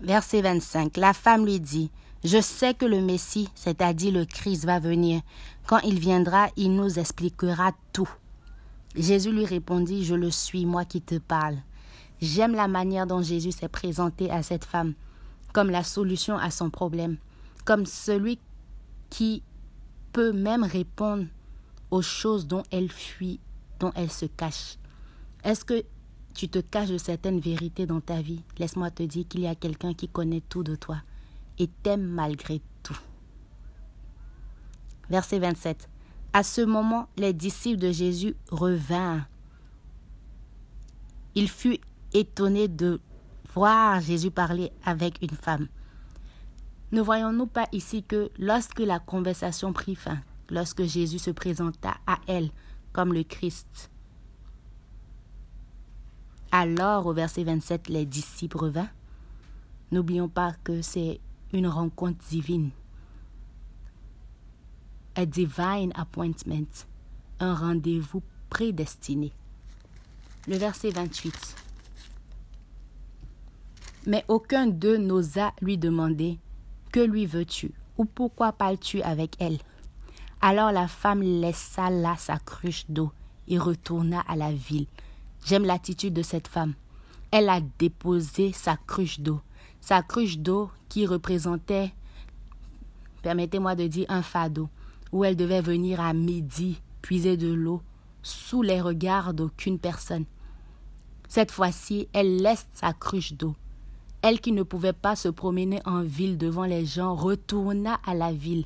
Verset 0.00 0.42
25. 0.42 0.96
La 0.96 1.12
femme 1.12 1.44
lui 1.44 1.60
dit, 1.60 1.90
Je 2.24 2.40
sais 2.40 2.74
que 2.74 2.84
le 2.84 3.00
Messie, 3.00 3.48
c'est-à-dire 3.54 4.12
le 4.12 4.24
Christ, 4.24 4.64
va 4.64 4.78
venir. 4.78 5.20
Quand 5.66 5.78
il 5.80 5.98
viendra, 5.98 6.48
il 6.56 6.74
nous 6.74 6.98
expliquera 6.98 7.72
tout. 7.92 8.10
Jésus 8.94 9.32
lui 9.32 9.44
répondit, 9.44 10.04
Je 10.04 10.14
le 10.14 10.30
suis, 10.30 10.66
moi 10.66 10.84
qui 10.84 11.00
te 11.00 11.18
parle. 11.18 11.56
J'aime 12.20 12.54
la 12.54 12.68
manière 12.68 13.06
dont 13.06 13.22
Jésus 13.22 13.52
s'est 13.52 13.68
présenté 13.68 14.30
à 14.30 14.42
cette 14.42 14.64
femme 14.64 14.94
comme 15.52 15.70
la 15.70 15.84
solution 15.84 16.36
à 16.36 16.50
son 16.50 16.68
problème, 16.68 17.16
comme 17.64 17.86
celui 17.86 18.38
qui 19.08 19.42
peut 20.12 20.32
même 20.32 20.64
répondre 20.64 21.26
aux 21.90 22.02
choses 22.02 22.46
dont 22.46 22.64
elle 22.72 22.90
fuit, 22.90 23.38
dont 23.78 23.92
elle 23.94 24.10
se 24.10 24.26
cache. 24.26 24.78
Est-ce 25.44 25.64
que 25.64 25.84
tu 26.34 26.48
te 26.48 26.58
caches 26.58 26.88
de 26.88 26.98
certaines 26.98 27.38
vérités 27.38 27.86
dans 27.86 28.00
ta 28.00 28.20
vie? 28.20 28.42
Laisse-moi 28.58 28.90
te 28.90 29.04
dire 29.04 29.26
qu'il 29.28 29.42
y 29.42 29.46
a 29.46 29.54
quelqu'un 29.54 29.94
qui 29.94 30.08
connaît 30.08 30.42
tout 30.48 30.64
de 30.64 30.74
toi 30.74 30.96
et 31.58 31.68
t'aime 31.68 32.04
malgré 32.04 32.60
tout. 32.82 32.98
Verset 35.08 35.38
27. 35.38 35.88
À 36.36 36.42
ce 36.42 36.62
moment, 36.62 37.06
les 37.16 37.32
disciples 37.32 37.80
de 37.80 37.92
Jésus 37.92 38.34
revinrent. 38.50 39.24
Il 41.36 41.48
fut 41.48 41.78
étonné 42.12 42.66
de 42.66 43.00
voir 43.54 44.00
Jésus 44.00 44.32
parler 44.32 44.72
avec 44.84 45.22
une 45.22 45.36
femme. 45.36 45.68
Ne 46.90 47.00
voyons-nous 47.00 47.46
pas 47.46 47.68
ici 47.70 48.02
que 48.02 48.32
lorsque 48.36 48.80
la 48.80 48.98
conversation 48.98 49.72
prit 49.72 49.94
fin, 49.94 50.18
lorsque 50.50 50.82
Jésus 50.82 51.20
se 51.20 51.30
présenta 51.30 51.94
à 52.04 52.18
elle 52.26 52.50
comme 52.92 53.12
le 53.12 53.22
Christ. 53.22 53.92
Alors, 56.50 57.06
au 57.06 57.12
verset 57.12 57.44
27, 57.44 57.88
les 57.88 58.06
disciples 58.06 58.58
revinrent. 58.58 58.92
N'oublions 59.92 60.28
pas 60.28 60.52
que 60.64 60.82
c'est 60.82 61.20
une 61.52 61.68
rencontre 61.68 62.18
divine. 62.28 62.70
Divine 65.22 65.92
appointment, 65.94 66.86
un 67.40 67.54
rendez-vous 67.54 68.22
prédestiné. 68.50 69.32
Le 70.48 70.56
verset 70.56 70.90
28. 70.90 71.56
Mais 74.06 74.24
aucun 74.28 74.66
d'eux 74.66 74.98
n'osa 74.98 75.52
lui 75.60 75.78
demander 75.78 76.38
Que 76.92 77.00
lui 77.00 77.26
veux-tu? 77.26 77.72
Ou 77.96 78.04
pourquoi 78.04 78.52
parles-tu 78.52 79.00
avec 79.02 79.36
elle 79.38 79.58
alors 80.46 80.72
la 80.72 80.88
femme 80.88 81.22
laissa 81.22 81.88
là 81.88 82.16
sa 82.18 82.38
cruche 82.38 82.84
d'eau 82.90 83.10
et 83.48 83.56
retourna 83.56 84.20
à 84.28 84.36
la 84.36 84.52
ville. 84.52 84.84
J'aime 85.46 85.64
l'attitude 85.64 86.12
de 86.12 86.20
cette 86.20 86.48
femme. 86.48 86.74
Elle 87.30 87.48
a 87.48 87.62
déposé 87.78 88.52
sa 88.52 88.76
cruche 88.76 89.20
d'eau. 89.20 89.40
Sa 89.80 90.02
cruche 90.02 90.36
d'eau 90.36 90.70
qui 90.90 91.06
représentait, 91.06 91.94
permettez-moi 93.22 93.74
de 93.74 93.86
dire, 93.86 94.04
un 94.10 94.20
fardeau, 94.20 94.68
où 95.14 95.24
elle 95.24 95.36
devait 95.36 95.60
venir 95.60 96.00
à 96.00 96.12
midi 96.12 96.82
puiser 97.00 97.36
de 97.36 97.52
l'eau 97.52 97.80
sous 98.24 98.62
les 98.62 98.80
regards 98.80 99.32
d'aucune 99.32 99.78
personne. 99.78 100.24
Cette 101.28 101.52
fois-ci, 101.52 102.08
elle 102.12 102.42
laisse 102.42 102.66
sa 102.74 102.92
cruche 102.92 103.34
d'eau. 103.34 103.54
Elle 104.22 104.40
qui 104.40 104.50
ne 104.50 104.64
pouvait 104.64 104.92
pas 104.92 105.14
se 105.14 105.28
promener 105.28 105.80
en 105.84 106.02
ville 106.02 106.36
devant 106.36 106.64
les 106.64 106.84
gens 106.84 107.14
retourna 107.14 108.00
à 108.04 108.14
la 108.14 108.32
ville. 108.32 108.64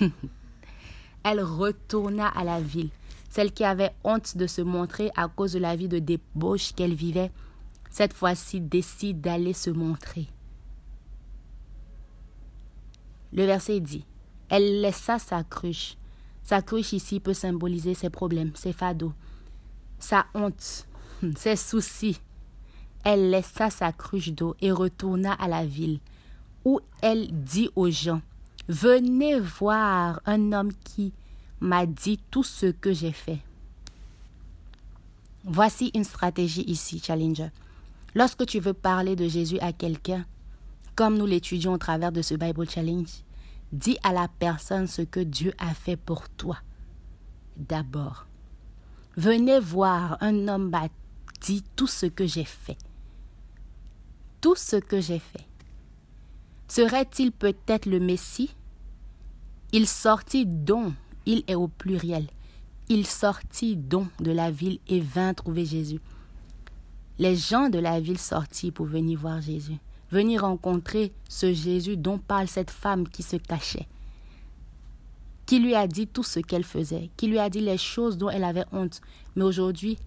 elle 1.24 1.42
retourna 1.42 2.26
à 2.26 2.42
la 2.42 2.58
ville. 2.58 2.88
Celle 3.28 3.52
qui 3.52 3.64
avait 3.64 3.92
honte 4.02 4.38
de 4.38 4.46
se 4.46 4.62
montrer 4.62 5.10
à 5.14 5.28
cause 5.28 5.52
de 5.52 5.58
la 5.58 5.76
vie 5.76 5.88
de 5.88 5.98
débauche 5.98 6.72
qu'elle 6.72 6.94
vivait, 6.94 7.30
cette 7.90 8.14
fois-ci 8.14 8.62
décide 8.62 9.20
d'aller 9.20 9.52
se 9.52 9.68
montrer. 9.68 10.26
Le 13.34 13.44
verset 13.44 13.80
dit, 13.80 14.06
elle 14.48 14.80
laissa 14.80 15.18
sa 15.18 15.44
cruche. 15.44 15.96
Sa 16.42 16.62
cruche 16.62 16.92
ici 16.92 17.20
peut 17.20 17.34
symboliser 17.34 17.94
ses 17.94 18.10
problèmes, 18.10 18.52
ses 18.54 18.72
fados, 18.72 19.12
sa 19.98 20.26
honte, 20.34 20.86
ses 21.36 21.56
soucis. 21.56 22.20
Elle 23.04 23.30
laissa 23.30 23.70
sa 23.70 23.92
cruche 23.92 24.32
d'eau 24.32 24.54
et 24.60 24.70
retourna 24.70 25.32
à 25.32 25.48
la 25.48 25.64
ville, 25.64 26.00
où 26.64 26.80
elle 27.00 27.28
dit 27.30 27.70
aux 27.74 27.90
gens, 27.90 28.20
Venez 28.68 29.40
voir 29.40 30.20
un 30.24 30.52
homme 30.52 30.72
qui 30.84 31.12
m'a 31.60 31.84
dit 31.84 32.20
tout 32.30 32.44
ce 32.44 32.66
que 32.66 32.92
j'ai 32.92 33.12
fait. 33.12 33.40
Voici 35.44 35.90
une 35.94 36.04
stratégie 36.04 36.62
ici, 36.68 37.02
Challenger. 37.04 37.48
Lorsque 38.14 38.46
tu 38.46 38.60
veux 38.60 38.74
parler 38.74 39.16
de 39.16 39.26
Jésus 39.26 39.58
à 39.58 39.72
quelqu'un, 39.72 40.24
comme 40.94 41.18
nous 41.18 41.26
l'étudions 41.26 41.72
au 41.72 41.78
travers 41.78 42.12
de 42.12 42.22
ce 42.22 42.34
Bible 42.34 42.68
Challenge, 42.68 43.08
dis 43.72 43.98
à 44.02 44.12
la 44.12 44.28
personne 44.28 44.86
ce 44.86 45.02
que 45.02 45.20
Dieu 45.20 45.52
a 45.58 45.74
fait 45.74 45.96
pour 45.96 46.28
toi. 46.28 46.58
D'abord, 47.56 48.26
venez 49.16 49.58
voir 49.58 50.18
un 50.20 50.48
homme 50.48 50.70
m'a 50.70 50.88
dit 51.40 51.64
tout 51.76 51.86
ce 51.86 52.06
que 52.06 52.26
j'ai 52.26 52.44
fait. 52.44 52.78
Tout 54.40 54.54
ce 54.56 54.76
que 54.76 55.00
j'ai 55.00 55.18
fait. 55.18 55.46
Serait-il 56.68 57.32
peut-être 57.32 57.86
le 57.86 58.00
Messie? 58.00 58.54
Il 59.72 59.86
sortit 59.86 60.46
donc, 60.46 60.94
il 61.26 61.44
est 61.46 61.54
au 61.54 61.68
pluriel. 61.68 62.26
Il 62.88 63.06
sortit 63.06 63.76
donc 63.76 64.08
de 64.20 64.32
la 64.32 64.50
ville 64.50 64.78
et 64.88 65.00
vint 65.00 65.34
trouver 65.34 65.64
Jésus. 65.64 66.00
Les 67.18 67.36
gens 67.36 67.68
de 67.68 67.78
la 67.78 68.00
ville 68.00 68.18
sortirent 68.18 68.72
pour 68.72 68.86
venir 68.86 69.18
voir 69.18 69.40
Jésus, 69.40 69.78
venir 70.12 70.42
rencontrer 70.42 71.12
ce 71.28 71.52
Jésus 71.54 71.96
dont 71.96 72.18
parle 72.18 72.46
cette 72.46 72.70
femme 72.70 73.08
qui 73.08 73.22
se 73.22 73.36
cachait, 73.36 73.88
qui 75.46 75.58
lui 75.58 75.74
a 75.74 75.86
dit 75.86 76.06
tout 76.06 76.22
ce 76.22 76.38
qu'elle 76.38 76.64
faisait, 76.64 77.10
qui 77.16 77.28
lui 77.28 77.38
a 77.38 77.48
dit 77.48 77.62
les 77.62 77.78
choses 77.78 78.18
dont 78.18 78.28
elle 78.28 78.44
avait 78.44 78.66
honte, 78.72 79.00
mais 79.34 79.42
aujourd'hui 79.42 79.98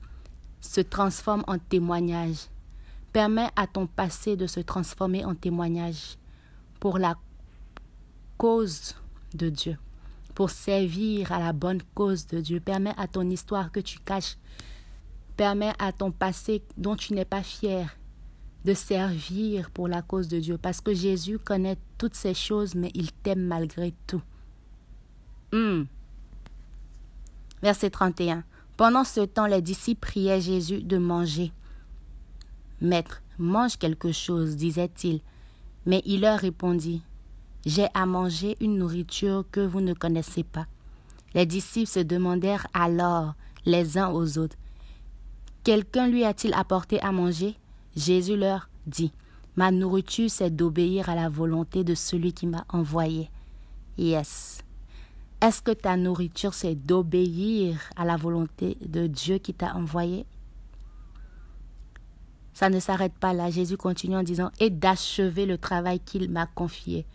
se 0.62 0.80
transforme 0.80 1.44
en 1.48 1.58
témoignage. 1.58 2.38
Permets 3.14 3.50
à 3.56 3.66
ton 3.66 3.88
passé 3.88 4.36
de 4.36 4.46
se 4.46 4.60
transformer 4.60 5.26
en 5.26 5.34
témoignage 5.34 6.18
pour 6.80 7.00
la 7.00 7.16
cause 8.38 8.94
de 9.34 9.50
Dieu, 9.50 9.78
pour 10.36 10.52
servir 10.52 11.32
à 11.32 11.40
la 11.40 11.52
bonne 11.52 11.82
cause 11.96 12.28
de 12.28 12.42
Dieu. 12.42 12.60
Permets 12.60 12.94
à 12.98 13.08
ton 13.08 13.28
histoire 13.28 13.72
que 13.72 13.80
tu 13.80 14.00
caches, 14.00 14.38
permets 15.36 15.74
à 15.80 15.92
ton 15.92 16.12
passé 16.12 16.62
dont 16.78 16.96
tu 16.96 17.14
n'es 17.14 17.26
pas 17.26 17.42
fier 17.42 17.98
de 18.66 18.74
servir 18.74 19.70
pour 19.72 19.88
la 19.88 20.02
cause 20.02 20.28
de 20.28 20.40
Dieu. 20.40 20.58
Parce 20.58 20.82
que 20.82 20.94
Jésus 20.94 21.40
connaît 21.40 21.78
toutes 21.98 22.16
ces 22.16 22.34
choses, 22.34 22.76
mais 22.76 22.92
il 22.94 23.12
t'aime 23.12 23.46
malgré 23.46 23.94
tout. 24.08 24.22
Hmm. 25.54 25.84
Verset 27.62 27.92
31. 27.92 28.44
Pendant 28.76 29.06
ce 29.06 29.22
temps, 29.22 29.46
les 29.46 29.62
disciples 29.62 30.02
priaient 30.02 30.42
Jésus 30.42 30.84
de 30.84 30.98
manger. 30.98 31.54
Maître, 32.82 33.22
mange 33.38 33.78
quelque 33.78 34.12
chose, 34.12 34.58
disait-il. 34.58 35.22
Mais 35.86 36.02
il 36.06 36.22
leur 36.22 36.40
répondit, 36.40 37.02
J'ai 37.66 37.88
à 37.94 38.06
manger 38.06 38.58
une 38.60 38.78
nourriture 38.78 39.46
que 39.52 39.62
vous 39.62 39.82
ne 39.82 39.94
connaissez 39.94 40.44
pas. 40.44 40.66
Les 41.34 41.46
disciples 41.46 41.90
se 41.90 42.00
demandèrent 42.00 42.68
alors 42.74 43.36
les 43.66 43.98
uns 43.98 44.10
aux 44.10 44.38
autres, 44.38 44.58
Quelqu'un 45.66 46.08
lui 46.08 46.24
a-t-il 46.24 46.54
apporté 46.54 47.02
à 47.02 47.12
manger? 47.12 47.58
Jésus 47.96 48.38
leur 48.38 48.70
dit, 48.88 49.12
Ma 49.56 49.72
nourriture, 49.72 50.30
c'est 50.30 50.54
d'obéir 50.54 51.10
à 51.10 51.16
la 51.16 51.30
volonté 51.30 51.84
de 51.84 51.96
celui 51.96 52.34
qui 52.34 52.46
m'a 52.46 52.66
envoyé. 52.70 53.30
Yes. 53.98 54.60
Est-ce 55.42 55.62
que 55.62 55.72
ta 55.72 55.96
nourriture, 55.96 56.54
c'est 56.54 56.76
d'obéir 56.76 57.80
à 57.96 58.04
la 58.04 58.18
volonté 58.18 58.78
de 58.86 59.08
Dieu 59.08 59.38
qui 59.38 59.54
t'a 59.54 59.76
envoyé 59.76 60.26
ça 62.56 62.70
ne 62.70 62.80
s'arrête 62.80 63.14
pas 63.14 63.34
là. 63.34 63.52
Jésus 63.52 63.76
continue 63.76 64.16
en 64.16 64.24
disant, 64.24 64.50
et 64.62 64.70
d'achever 64.70 65.46
le 65.46 65.58
travail 65.58 66.00
qu'il 66.00 66.32
m'a 66.32 66.48
confié. 66.48 67.06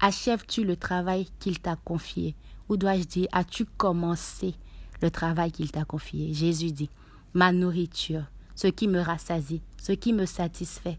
Achèves-tu 0.00 0.64
le 0.64 0.76
travail 0.76 1.28
qu'il 1.40 1.60
t'a 1.60 1.76
confié? 1.76 2.36
Ou 2.68 2.76
dois-je 2.76 3.04
dire, 3.04 3.28
as-tu 3.32 3.64
commencé 3.64 4.54
le 5.00 5.10
travail 5.10 5.50
qu'il 5.50 5.72
t'a 5.72 5.84
confié 5.84 6.34
Jésus 6.34 6.72
dit, 6.72 6.90
ma 7.32 7.52
nourriture, 7.52 8.24
ce 8.54 8.66
qui 8.66 8.88
me 8.88 9.00
rassasie, 9.00 9.62
ce 9.80 9.92
qui 9.92 10.12
me 10.12 10.26
satisfait, 10.26 10.98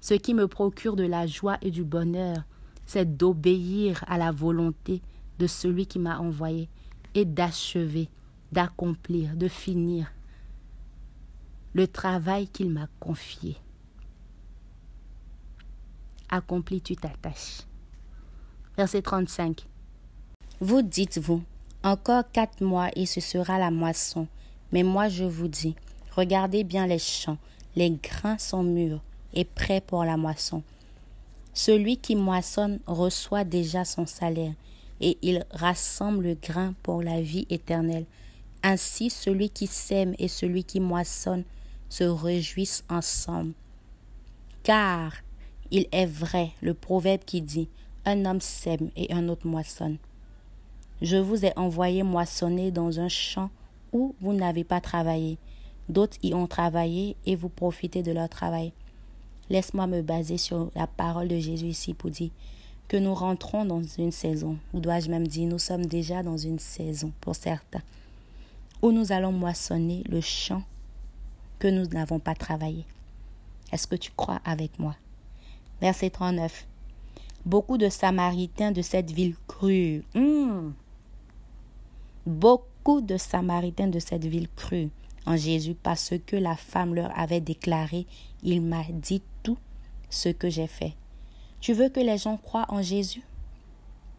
ce 0.00 0.14
qui 0.14 0.34
me 0.34 0.48
procure 0.48 0.96
de 0.96 1.04
la 1.04 1.26
joie 1.26 1.58
et 1.62 1.70
du 1.70 1.84
bonheur, 1.84 2.44
c'est 2.86 3.16
d'obéir 3.16 4.04
à 4.06 4.18
la 4.18 4.32
volonté 4.32 5.02
de 5.38 5.46
celui 5.46 5.86
qui 5.86 5.98
m'a 5.98 6.18
envoyé 6.18 6.68
et 7.14 7.24
d'achever, 7.24 8.08
d'accomplir, 8.52 9.36
de 9.36 9.48
finir 9.48 10.12
le 11.72 11.86
travail 11.86 12.48
qu'il 12.48 12.70
m'a 12.70 12.88
confié. 12.98 13.56
Accomplis-tu 16.28 16.96
ta 16.96 17.08
tâche. 17.08 17.62
Verset 18.76 19.02
35. 19.02 19.66
Vous 20.60 20.82
dites-vous, 20.82 21.42
encore 21.82 22.24
quatre 22.32 22.62
mois 22.62 22.88
et 22.96 23.06
ce 23.06 23.20
sera 23.20 23.58
la 23.58 23.70
moisson. 23.70 24.28
Mais 24.72 24.82
moi 24.82 25.08
je 25.08 25.24
vous 25.24 25.48
dis, 25.48 25.74
regardez 26.20 26.64
bien 26.64 26.86
les 26.86 26.98
champs, 26.98 27.38
les 27.76 27.90
grains 27.90 28.36
sont 28.36 28.62
mûrs 28.62 29.00
et 29.32 29.46
prêts 29.46 29.80
pour 29.80 30.04
la 30.04 30.18
moisson. 30.18 30.62
Celui 31.54 31.96
qui 31.96 32.14
moissonne 32.14 32.78
reçoit 32.86 33.44
déjà 33.44 33.86
son 33.86 34.04
salaire, 34.04 34.52
et 35.00 35.16
il 35.22 35.46
rassemble 35.50 36.24
le 36.24 36.34
grain 36.34 36.74
pour 36.82 37.02
la 37.02 37.22
vie 37.22 37.46
éternelle. 37.48 38.04
Ainsi 38.62 39.08
celui 39.08 39.48
qui 39.48 39.66
sème 39.66 40.14
et 40.18 40.28
celui 40.28 40.62
qui 40.62 40.78
moissonne 40.78 41.44
se 41.88 42.04
réjouissent 42.04 42.84
ensemble. 42.90 43.54
Car 44.62 45.14
il 45.70 45.86
est 45.90 46.04
vrai 46.04 46.50
le 46.60 46.74
proverbe 46.74 47.22
qui 47.24 47.40
dit 47.40 47.70
Un 48.04 48.26
homme 48.26 48.42
sème 48.42 48.90
et 48.94 49.10
un 49.10 49.30
autre 49.30 49.46
moissonne. 49.46 49.96
Je 51.00 51.16
vous 51.16 51.46
ai 51.46 51.56
envoyé 51.56 52.02
moissonner 52.02 52.70
dans 52.70 53.00
un 53.00 53.08
champ 53.08 53.48
où 53.94 54.14
vous 54.20 54.34
n'avez 54.34 54.64
pas 54.64 54.82
travaillé. 54.82 55.38
D'autres 55.88 56.18
y 56.22 56.34
ont 56.34 56.46
travaillé 56.46 57.16
et 57.26 57.36
vous 57.36 57.48
profitez 57.48 58.02
de 58.02 58.12
leur 58.12 58.28
travail. 58.28 58.72
Laisse-moi 59.48 59.86
me 59.88 60.02
baser 60.02 60.38
sur 60.38 60.70
la 60.76 60.86
parole 60.86 61.28
de 61.28 61.38
Jésus 61.38 61.66
ici 61.66 61.94
pour 61.94 62.10
dire 62.10 62.30
que 62.86 62.96
nous 62.96 63.14
rentrons 63.14 63.64
dans 63.64 63.82
une 63.82 64.10
saison, 64.10 64.58
ou 64.72 64.80
dois-je 64.80 65.10
même 65.10 65.26
dire, 65.26 65.48
nous 65.48 65.58
sommes 65.58 65.86
déjà 65.86 66.22
dans 66.22 66.36
une 66.36 66.58
saison 66.58 67.12
pour 67.20 67.36
certains, 67.36 67.82
où 68.82 68.90
nous 68.90 69.12
allons 69.12 69.32
moissonner 69.32 70.02
le 70.08 70.20
champ 70.20 70.62
que 71.60 71.68
nous 71.68 71.86
n'avons 71.86 72.18
pas 72.18 72.34
travaillé. 72.34 72.84
Est-ce 73.72 73.86
que 73.86 73.94
tu 73.94 74.10
crois 74.16 74.40
avec 74.44 74.78
moi? 74.78 74.96
Verset 75.80 76.10
39. 76.10 76.66
Beaucoup 77.46 77.78
de 77.78 77.88
Samaritains 77.88 78.72
de 78.72 78.82
cette 78.82 79.10
ville 79.10 79.36
crurent. 79.46 80.02
Hmm. 80.14 80.72
Beaucoup 82.26 83.00
de 83.00 83.16
Samaritains 83.16 83.86
de 83.86 83.98
cette 83.98 84.24
ville 84.24 84.48
crurent 84.56 84.90
en 85.26 85.36
Jésus 85.36 85.74
parce 85.74 86.14
que 86.26 86.36
la 86.36 86.56
femme 86.56 86.94
leur 86.94 87.16
avait 87.18 87.40
déclaré, 87.40 88.06
il 88.42 88.62
m'a 88.62 88.84
dit 88.90 89.22
tout 89.42 89.58
ce 90.08 90.28
que 90.28 90.48
j'ai 90.50 90.66
fait. 90.66 90.94
Tu 91.60 91.72
veux 91.72 91.88
que 91.88 92.00
les 92.00 92.18
gens 92.18 92.36
croient 92.36 92.66
en 92.68 92.82
Jésus? 92.82 93.22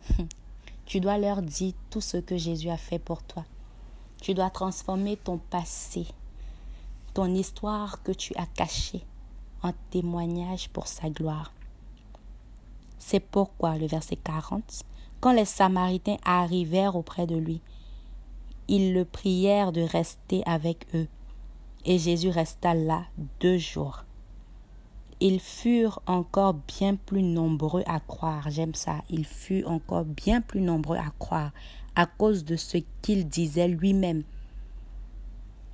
Tu 0.85 0.99
dois 0.99 1.17
leur 1.17 1.41
dire 1.41 1.71
tout 1.89 2.01
ce 2.01 2.17
que 2.17 2.35
Jésus 2.35 2.69
a 2.69 2.75
fait 2.75 2.99
pour 2.99 3.23
toi. 3.23 3.45
Tu 4.21 4.33
dois 4.33 4.49
transformer 4.49 5.15
ton 5.15 5.37
passé 5.37 6.05
ton 7.13 7.33
histoire 7.33 8.01
que 8.03 8.11
tu 8.11 8.33
as 8.35 8.45
cachée 8.45 9.03
en 9.63 9.73
témoignage 9.89 10.69
pour 10.69 10.87
sa 10.87 11.09
gloire. 11.09 11.51
C'est 12.99 13.19
pourquoi 13.19 13.77
le 13.77 13.87
verset 13.87 14.15
40, 14.15 14.83
quand 15.19 15.33
les 15.33 15.45
Samaritains 15.45 16.17
arrivèrent 16.23 16.95
auprès 16.95 17.27
de 17.27 17.35
lui, 17.35 17.61
ils 18.71 18.93
le 18.93 19.05
prièrent 19.05 19.71
de 19.71 19.81
rester 19.81 20.41
avec 20.45 20.87
eux. 20.95 21.07
Et 21.85 21.99
Jésus 21.99 22.29
resta 22.29 22.73
là 22.73 23.03
deux 23.39 23.57
jours. 23.57 24.05
Ils 25.19 25.39
furent 25.39 26.01
encore 26.07 26.55
bien 26.55 26.95
plus 26.95 27.21
nombreux 27.21 27.83
à 27.85 27.99
croire. 27.99 28.49
J'aime 28.49 28.73
ça. 28.73 29.01
Ils 29.09 29.25
furent 29.25 29.69
encore 29.69 30.05
bien 30.05 30.41
plus 30.41 30.61
nombreux 30.61 30.97
à 30.97 31.11
croire 31.19 31.51
à 31.95 32.05
cause 32.05 32.45
de 32.45 32.55
ce 32.55 32.77
qu'il 33.01 33.27
disait 33.27 33.67
lui-même 33.67 34.23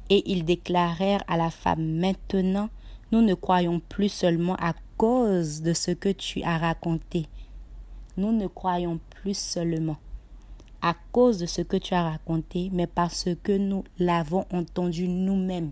et 0.10 0.24
ils 0.32 0.46
déclarèrent 0.46 1.24
à 1.28 1.38
la 1.38 1.50
femme, 1.50 2.00
Maintenant, 2.00 2.70
nous 3.12 3.22
ne 3.22 3.36
croyons 3.36 3.80
plus 3.80 4.10
seulement 4.10 4.56
à 4.56 4.74
cause 4.98 5.62
de 5.62 5.74
ce 5.74 5.92
que 5.92 6.10
tu 6.10 6.42
as 6.44 6.58
raconté. 6.58 7.28
Nous 8.18 8.32
ne 8.32 8.48
croyons 8.48 9.00
plus 9.22 9.38
seulement 9.38 9.98
à 10.82 10.96
cause 11.12 11.38
de 11.38 11.46
ce 11.46 11.62
que 11.62 11.78
tu 11.78 11.94
as 11.94 12.04
raconté, 12.04 12.70
mais 12.72 12.88
parce 12.88 13.30
que 13.44 13.58
nous 13.58 13.84
l'avons 14.00 14.46
entendu 14.54 15.08
nous-mêmes. 15.08 15.72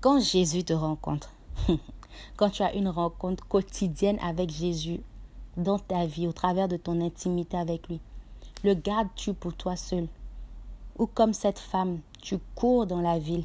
Quand 0.00 0.20
Jésus 0.20 0.64
te 0.64 0.72
rencontre, 0.72 1.32
quand 2.36 2.50
tu 2.50 2.62
as 2.62 2.74
une 2.74 2.88
rencontre 2.88 3.46
quotidienne 3.46 4.18
avec 4.22 4.50
Jésus 4.50 5.00
dans 5.56 5.78
ta 5.78 6.06
vie, 6.06 6.26
au 6.26 6.32
travers 6.32 6.68
de 6.68 6.76
ton 6.76 7.00
intimité 7.00 7.56
avec 7.56 7.88
lui, 7.88 8.00
le 8.62 8.74
gardes-tu 8.74 9.32
pour 9.34 9.54
toi 9.54 9.76
seul 9.76 10.06
Ou 10.98 11.06
comme 11.06 11.32
cette 11.32 11.58
femme 11.58 12.00
tu 12.20 12.38
cours 12.54 12.86
dans 12.86 13.00
la 13.00 13.18
ville 13.18 13.44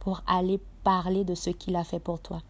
pour 0.00 0.22
aller 0.26 0.60
parler 0.82 1.24
de 1.24 1.34
ce 1.34 1.50
qu'il 1.50 1.76
a 1.76 1.84
fait 1.84 2.00
pour 2.00 2.20
toi. 2.20 2.42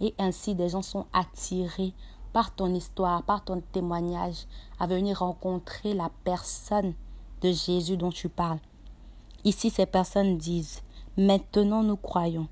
Et 0.00 0.14
ainsi, 0.18 0.54
des 0.54 0.70
gens 0.70 0.82
sont 0.82 1.06
attirés 1.12 1.92
par 2.32 2.54
ton 2.54 2.74
histoire, 2.74 3.22
par 3.22 3.44
ton 3.44 3.60
témoignage, 3.72 4.46
à 4.80 4.86
venir 4.86 5.18
rencontrer 5.18 5.94
la 5.94 6.10
personne 6.24 6.94
de 7.42 7.52
Jésus 7.52 7.96
dont 7.96 8.10
tu 8.10 8.28
parles. 8.28 8.58
Ici, 9.44 9.70
ces 9.70 9.86
personnes 9.86 10.36
disent, 10.36 10.82
maintenant 11.16 11.82
nous 11.82 11.96
croyons. 11.96 12.48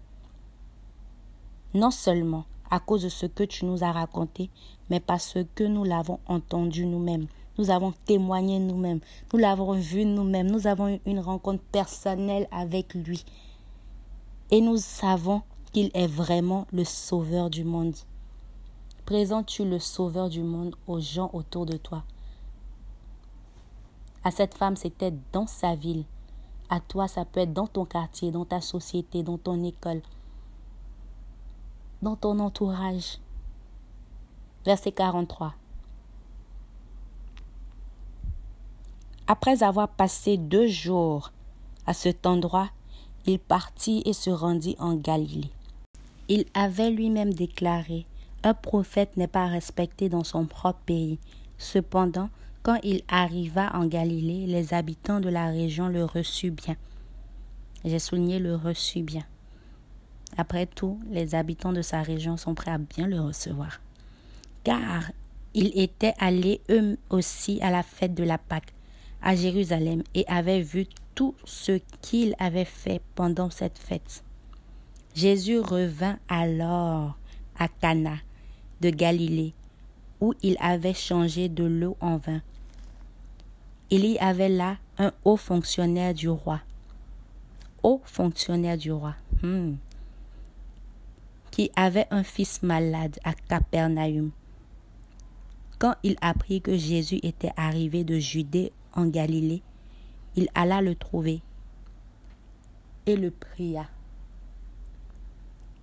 Non 1.75 1.91
seulement 1.91 2.45
à 2.71 2.81
cause 2.81 3.03
de 3.03 3.09
ce 3.09 3.27
que 3.27 3.45
tu 3.45 3.65
nous 3.65 3.83
as 3.83 3.93
raconté, 3.93 4.51
mais 4.91 5.01
parce 5.01 5.39
que 5.55 5.65
nous 5.65 5.85
l'avons 5.85 6.21
entendu 6.27 6.87
nous-mêmes. 6.87 7.27
Nous 7.59 7.71
avons 7.71 7.93
témoigné 8.05 8.61
nous-mêmes. 8.61 9.01
Nous 9.33 9.39
l'avons 9.39 9.73
vu 9.73 10.05
nous-mêmes. 10.05 10.51
Nous 10.51 10.67
avons 10.67 10.89
eu 10.89 11.01
une 11.07 11.19
rencontre 11.19 11.63
personnelle 11.73 12.47
avec 12.53 12.95
lui. 12.95 13.25
Et 14.51 14.61
nous 14.61 14.77
savons 14.77 15.43
qu'il 15.73 15.91
est 15.93 16.07
vraiment 16.07 16.67
le 16.73 16.85
sauveur 16.85 17.51
du 17.51 17.65
monde. 17.65 17.97
Présentes-tu 19.07 19.65
le 19.65 19.79
sauveur 19.79 20.29
du 20.29 20.43
monde 20.43 20.77
aux 20.87 21.01
gens 21.01 21.31
autour 21.33 21.67
de 21.67 21.77
toi? 21.77 22.05
À 24.29 24.31
cette 24.31 24.53
femme, 24.53 24.77
c'était 24.77 25.15
dans 25.33 25.47
sa 25.47 25.75
ville. 25.75 26.05
À 26.69 26.81
toi, 26.81 27.09
ça 27.09 27.25
peut 27.25 27.41
être 27.41 27.55
dans 27.55 27.67
ton 27.67 27.87
quartier, 27.87 28.31
dans 28.31 28.45
ta 28.45 28.61
société, 28.61 29.23
dans 29.23 29.39
ton 29.39 29.65
école, 29.65 30.03
dans 32.03 32.15
ton 32.15 32.39
entourage. 32.39 33.21
Verset 34.67 34.93
43. 34.93 35.55
Après 39.29 39.63
avoir 39.63 39.89
passé 39.89 40.37
deux 40.37 40.67
jours 40.67 41.33
à 41.87 41.95
cet 41.95 42.27
endroit, 42.27 42.69
il 43.25 43.39
partit 43.39 44.03
et 44.05 44.13
se 44.13 44.29
rendit 44.29 44.77
en 44.79 44.95
Galilée. 44.95 45.53
Il 46.29 46.45
avait 46.53 46.91
lui-même 46.91 47.33
déclaré 47.33 48.05
Un 48.43 48.53
prophète 48.53 49.17
n'est 49.17 49.27
pas 49.27 49.47
respecté 49.47 50.11
dans 50.11 50.23
son 50.23 50.45
propre 50.45 50.81
pays. 50.85 51.19
Cependant, 51.57 52.29
quand 52.63 52.79
il 52.83 53.03
arriva 53.09 53.71
en 53.75 53.87
Galilée, 53.87 54.47
les 54.47 54.75
habitants 54.75 55.21
de 55.21 55.29
la 55.29 55.49
région 55.49 55.89
le 55.89 56.05
reçurent 56.05 56.53
bien. 56.53 56.77
J'ai 57.85 57.99
souligné 57.99 58.39
le 58.39 58.57
reçu 58.57 59.03
bien. 59.03 59.25
Après 60.37 60.67
tout, 60.67 61.01
les 61.11 61.35
habitants 61.35 61.73
de 61.73 61.83
sa 61.83 62.03
région 62.03 62.37
sont 62.37 62.55
prêts 62.55 62.71
à 62.71 62.79
bien 62.79 63.07
le 63.07 63.21
recevoir. 63.21 63.81
Car 64.65 65.11
ils 65.55 65.79
étaient 65.79 66.15
allés 66.19 66.61
eux 66.71 66.99
aussi 67.11 67.61
à 67.63 67.71
la 67.71 67.83
fête 67.83 68.15
de 68.15 68.25
la 68.25 68.39
Pâque 68.39 68.75
à 69.23 69.35
Jérusalem 69.35 70.03
et 70.15 70.25
avaient 70.29 70.61
vu 70.61 70.87
tout 71.15 71.35
ce 71.45 71.81
qu'il 72.03 72.35
avait 72.39 72.65
fait 72.65 73.01
pendant 73.15 73.51
cette 73.51 73.79
fête. 73.79 74.23
Jésus 75.15 75.59
revint 75.59 76.19
alors 76.29 77.17
à 77.59 77.67
Cana 77.67 78.19
de 78.81 78.91
Galilée, 78.91 79.55
où 80.21 80.35
il 80.43 80.57
avait 80.61 80.95
changé 80.95 81.49
de 81.49 81.65
l'eau 81.65 81.97
en 82.01 82.17
vin. 82.17 82.41
Il 83.91 84.05
y 84.05 84.19
avait 84.19 84.49
là 84.49 84.77
un 84.99 85.13
haut 85.25 85.37
fonctionnaire 85.37 86.15
du 86.15 86.29
roi. 86.29 86.61
Haut 87.83 88.03
fonctionnaire 88.05 88.77
du 88.77 88.93
roi. 88.93 89.15
Hmm 89.43 89.75
qui 91.59 91.73
avait 91.75 92.07
un 92.13 92.23
fils 92.23 92.63
malade 92.63 93.19
à 93.25 93.35
Capernaum. 93.35 94.31
Quand 95.81 95.97
il 96.05 96.17
apprit 96.21 96.61
que 96.61 96.77
Jésus 96.77 97.19
était 97.25 97.51
arrivé 97.57 98.05
de 98.05 98.17
Judée 98.21 98.71
en 98.95 99.07
Galilée, 99.07 99.63
il 100.37 100.47
alla 100.55 100.81
le 100.81 100.95
trouver 100.95 101.43
et 103.07 103.17
le 103.17 103.33
pria. 103.33 103.87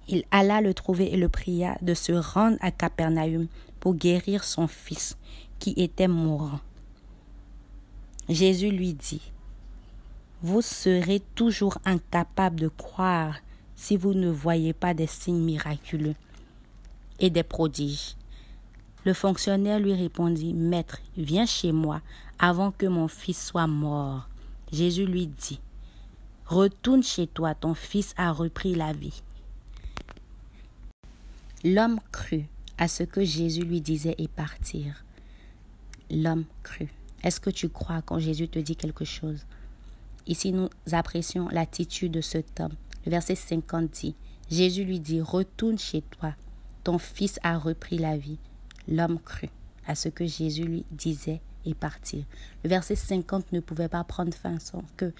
Il 0.08 0.24
alla 0.32 0.62
le 0.62 0.74
trouver 0.74 1.12
et 1.12 1.17
le 1.17 1.28
pria 1.28 1.78
de 1.82 1.93
se 1.93 2.13
rendre 2.13 2.56
à 2.62 2.71
Capernaum 2.71 3.48
pour 3.86 3.93
guérir 3.93 4.43
son 4.43 4.67
fils 4.67 5.15
qui 5.60 5.76
était 5.78 6.08
mourant. 6.08 6.60
Jésus 8.28 8.71
lui 8.71 8.95
dit, 8.95 9.21
Vous 10.41 10.63
serez 10.63 11.21
toujours 11.36 11.78
incapable 11.86 12.62
de 12.62 12.67
croire 12.67 13.36
si 13.76 13.95
vous 13.95 14.15
ne 14.15 14.32
voyez 14.32 14.74
pas 14.74 14.95
des 14.95 15.06
signes 15.06 15.43
miraculeux 15.43 16.15
et 17.19 17.30
des 17.30 17.43
prodiges. 17.43 18.15
Le 19.04 19.13
fonctionnaire 19.13 19.80
lui 19.80 19.93
répondit, 19.93 20.56
Maître, 20.56 20.98
viens 21.15 21.45
chez 21.45 21.71
moi 21.71 22.02
avant 22.39 22.71
que 22.71 22.88
mon 22.88 23.08
fils 23.08 23.39
soit 23.39 23.67
mort. 23.67 24.28
Jésus 24.71 25.06
lui 25.06 25.28
dit, 25.28 25.60
Retourne 26.48 27.04
chez 27.04 27.28
toi, 27.28 27.54
ton 27.54 27.76
fils 27.76 28.15
a 28.17 28.32
repris 28.32 28.74
la 28.74 28.93
vie. 28.93 29.21
L'homme 31.63 32.00
crut 32.12 32.48
à 32.77 32.88
ce 32.88 33.03
que 33.03 33.23
Jésus 33.23 33.61
lui 33.61 33.81
disait 33.81 34.15
et 34.17 34.27
partir. 34.27 35.05
L'homme 36.09 36.45
crut. 36.63 36.89
Est-ce 37.23 37.39
que 37.39 37.49
tu 37.49 37.69
crois 37.69 38.01
quand 38.01 38.19
Jésus 38.19 38.47
te 38.47 38.59
dit 38.59 38.75
quelque 38.75 39.05
chose? 39.05 39.45
Ici, 40.27 40.51
nous 40.51 40.69
apprécions 40.91 41.49
l'attitude 41.49 42.11
de 42.11 42.21
cet 42.21 42.59
homme 42.59 42.75
verset 43.09 43.35
50 43.35 43.89
dit, 43.89 44.15
Jésus 44.49 44.83
lui 44.83 44.99
dit, 44.99 45.21
Retourne 45.21 45.77
chez 45.77 46.01
toi, 46.01 46.33
ton 46.83 46.97
fils 46.97 47.39
a 47.43 47.57
repris 47.57 47.97
la 47.97 48.17
vie. 48.17 48.39
L'homme 48.88 49.19
crut 49.19 49.51
à 49.88 49.95
ce 49.95 50.09
que 50.09 50.25
Jésus 50.25 50.63
lui 50.63 50.85
disait 50.91 51.41
et 51.65 51.73
partit. 51.73 52.25
Le 52.63 52.69
verset 52.69 52.95
50 52.95 53.51
ne 53.51 53.59
pouvait 53.59 53.89
pas 53.89 54.03
prendre 54.03 54.33
fin 54.33 54.59
sans 54.59 54.83
que 54.97 55.11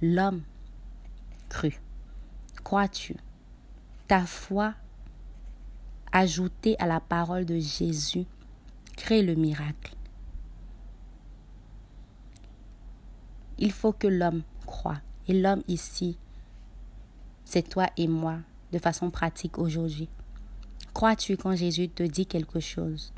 l'homme 0.00 0.42
crut. 1.48 1.78
Crois-tu? 2.64 3.16
Ta 4.08 4.24
foi 4.24 4.74
ajoutée 6.12 6.76
à 6.78 6.86
la 6.86 7.00
parole 7.00 7.44
de 7.44 7.58
Jésus 7.58 8.26
crée 8.96 9.22
le 9.22 9.34
miracle. 9.34 9.94
Il 13.58 13.72
faut 13.72 13.92
que 13.92 14.06
l'homme 14.06 14.42
croit. 14.66 15.00
Et 15.28 15.40
l'homme 15.40 15.62
ici 15.68 16.18
c'est 17.52 17.68
toi 17.68 17.90
et 17.98 18.08
moi, 18.08 18.38
de 18.72 18.78
façon 18.78 19.10
pratique 19.10 19.58
aujourd'hui. 19.58 20.08
Crois-tu 20.94 21.36
quand 21.36 21.54
Jésus 21.54 21.90
te 21.90 22.02
dit 22.02 22.24
quelque 22.24 22.60
chose? 22.60 23.12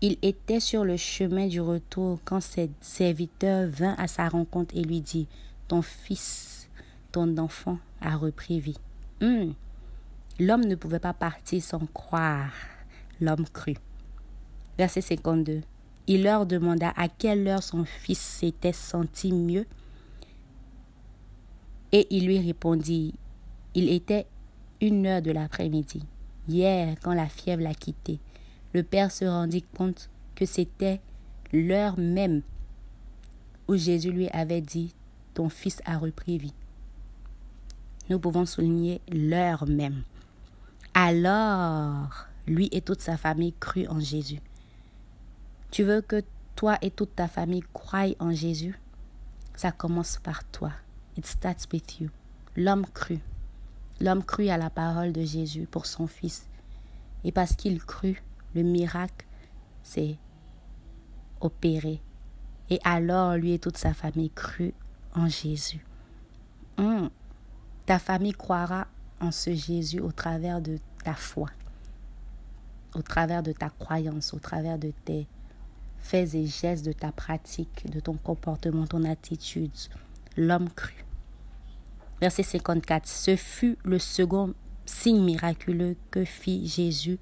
Il 0.00 0.16
était 0.22 0.60
sur 0.60 0.82
le 0.82 0.96
chemin 0.96 1.46
du 1.46 1.60
retour 1.60 2.20
quand 2.24 2.40
ses 2.40 2.70
serviteur 2.80 3.68
vint 3.68 3.94
à 3.98 4.06
sa 4.06 4.30
rencontre 4.30 4.74
et 4.74 4.82
lui 4.82 5.02
dit, 5.02 5.28
Ton 5.68 5.82
fils, 5.82 6.70
ton 7.12 7.36
enfant 7.36 7.78
a 8.00 8.16
repris 8.16 8.60
vie. 8.60 8.78
Hmm. 9.20 9.52
L'homme 10.40 10.64
ne 10.64 10.74
pouvait 10.74 10.98
pas 10.98 11.14
partir 11.14 11.62
sans 11.62 11.86
croire. 11.92 12.52
L'homme 13.20 13.46
crut. 13.52 13.78
Verset 14.76 15.00
52. 15.00 15.62
Il 16.06 16.24
leur 16.24 16.44
demanda 16.44 16.92
à 16.96 17.08
quelle 17.08 17.46
heure 17.46 17.62
son 17.62 17.84
fils 17.84 18.18
s'était 18.18 18.72
senti 18.72 19.32
mieux 19.32 19.66
et 21.94 22.08
il 22.10 22.26
lui 22.26 22.40
répondit, 22.40 23.14
il 23.74 23.88
était 23.88 24.26
une 24.80 25.06
heure 25.06 25.22
de 25.22 25.30
l'après-midi. 25.30 26.02
Hier, 26.48 26.96
quand 27.00 27.14
la 27.14 27.28
fièvre 27.28 27.62
l'a 27.62 27.72
quitté, 27.72 28.18
le 28.72 28.82
père 28.82 29.12
se 29.12 29.24
rendit 29.24 29.62
compte 29.62 30.10
que 30.34 30.44
c'était 30.44 31.00
l'heure 31.52 31.96
même 31.96 32.42
où 33.68 33.76
Jésus 33.76 34.10
lui 34.10 34.28
avait 34.30 34.60
dit, 34.60 34.92
ton 35.34 35.48
fils 35.48 35.80
a 35.84 35.96
repris 35.96 36.36
vie. 36.36 36.54
Nous 38.10 38.18
pouvons 38.18 38.44
souligner 38.44 39.00
l'heure 39.12 39.66
même. 39.68 40.02
Alors, 40.96 42.28
lui 42.46 42.68
et 42.70 42.80
toute 42.80 43.00
sa 43.00 43.16
famille 43.16 43.52
crut 43.58 43.88
en 43.88 43.98
Jésus. 43.98 44.40
Tu 45.72 45.82
veux 45.82 46.00
que 46.00 46.22
toi 46.54 46.78
et 46.82 46.92
toute 46.92 47.16
ta 47.16 47.26
famille 47.26 47.64
croient 47.72 48.14
en 48.20 48.32
Jésus? 48.32 48.78
Ça 49.56 49.72
commence 49.72 50.18
par 50.18 50.44
toi. 50.44 50.70
It 51.16 51.26
starts 51.26 51.66
with 51.72 52.00
you. 52.00 52.10
L'homme 52.56 52.86
crut. 52.86 53.20
L'homme 54.00 54.22
crut 54.22 54.50
à 54.50 54.56
la 54.56 54.70
parole 54.70 55.12
de 55.12 55.24
Jésus 55.24 55.66
pour 55.66 55.86
son 55.86 56.06
fils. 56.06 56.46
Et 57.24 57.32
parce 57.32 57.56
qu'il 57.56 57.84
crut, 57.84 58.22
le 58.54 58.62
miracle 58.62 59.26
s'est 59.82 60.16
opéré. 61.40 62.00
Et 62.70 62.78
alors, 62.84 63.34
lui 63.34 63.52
et 63.52 63.58
toute 63.58 63.78
sa 63.78 63.94
famille 63.94 64.30
crut 64.30 64.74
en 65.16 65.28
Jésus. 65.28 65.84
Hmm. 66.78 67.08
Ta 67.84 67.98
famille 67.98 68.32
croira 68.32 68.86
en 69.24 69.32
ce 69.32 69.54
Jésus 69.54 70.00
au 70.00 70.12
travers 70.12 70.60
de 70.60 70.78
ta 71.02 71.14
foi, 71.14 71.48
au 72.94 73.02
travers 73.02 73.42
de 73.42 73.52
ta 73.52 73.70
croyance, 73.70 74.34
au 74.34 74.38
travers 74.38 74.78
de 74.78 74.92
tes 75.04 75.26
faits 75.98 76.34
et 76.34 76.46
gestes, 76.46 76.84
de 76.84 76.92
ta 76.92 77.10
pratique, 77.12 77.90
de 77.90 78.00
ton 78.00 78.14
comportement, 78.14 78.86
ton 78.86 79.04
attitude. 79.04 79.72
L'homme 80.36 80.68
crut. 80.70 81.04
Verset 82.20 82.42
54. 82.42 83.06
Ce 83.06 83.36
fut 83.36 83.76
le 83.84 83.98
second 83.98 84.54
signe 84.86 85.22
miraculeux 85.22 85.96
que 86.10 86.24
fit 86.24 86.66
Jésus 86.66 87.18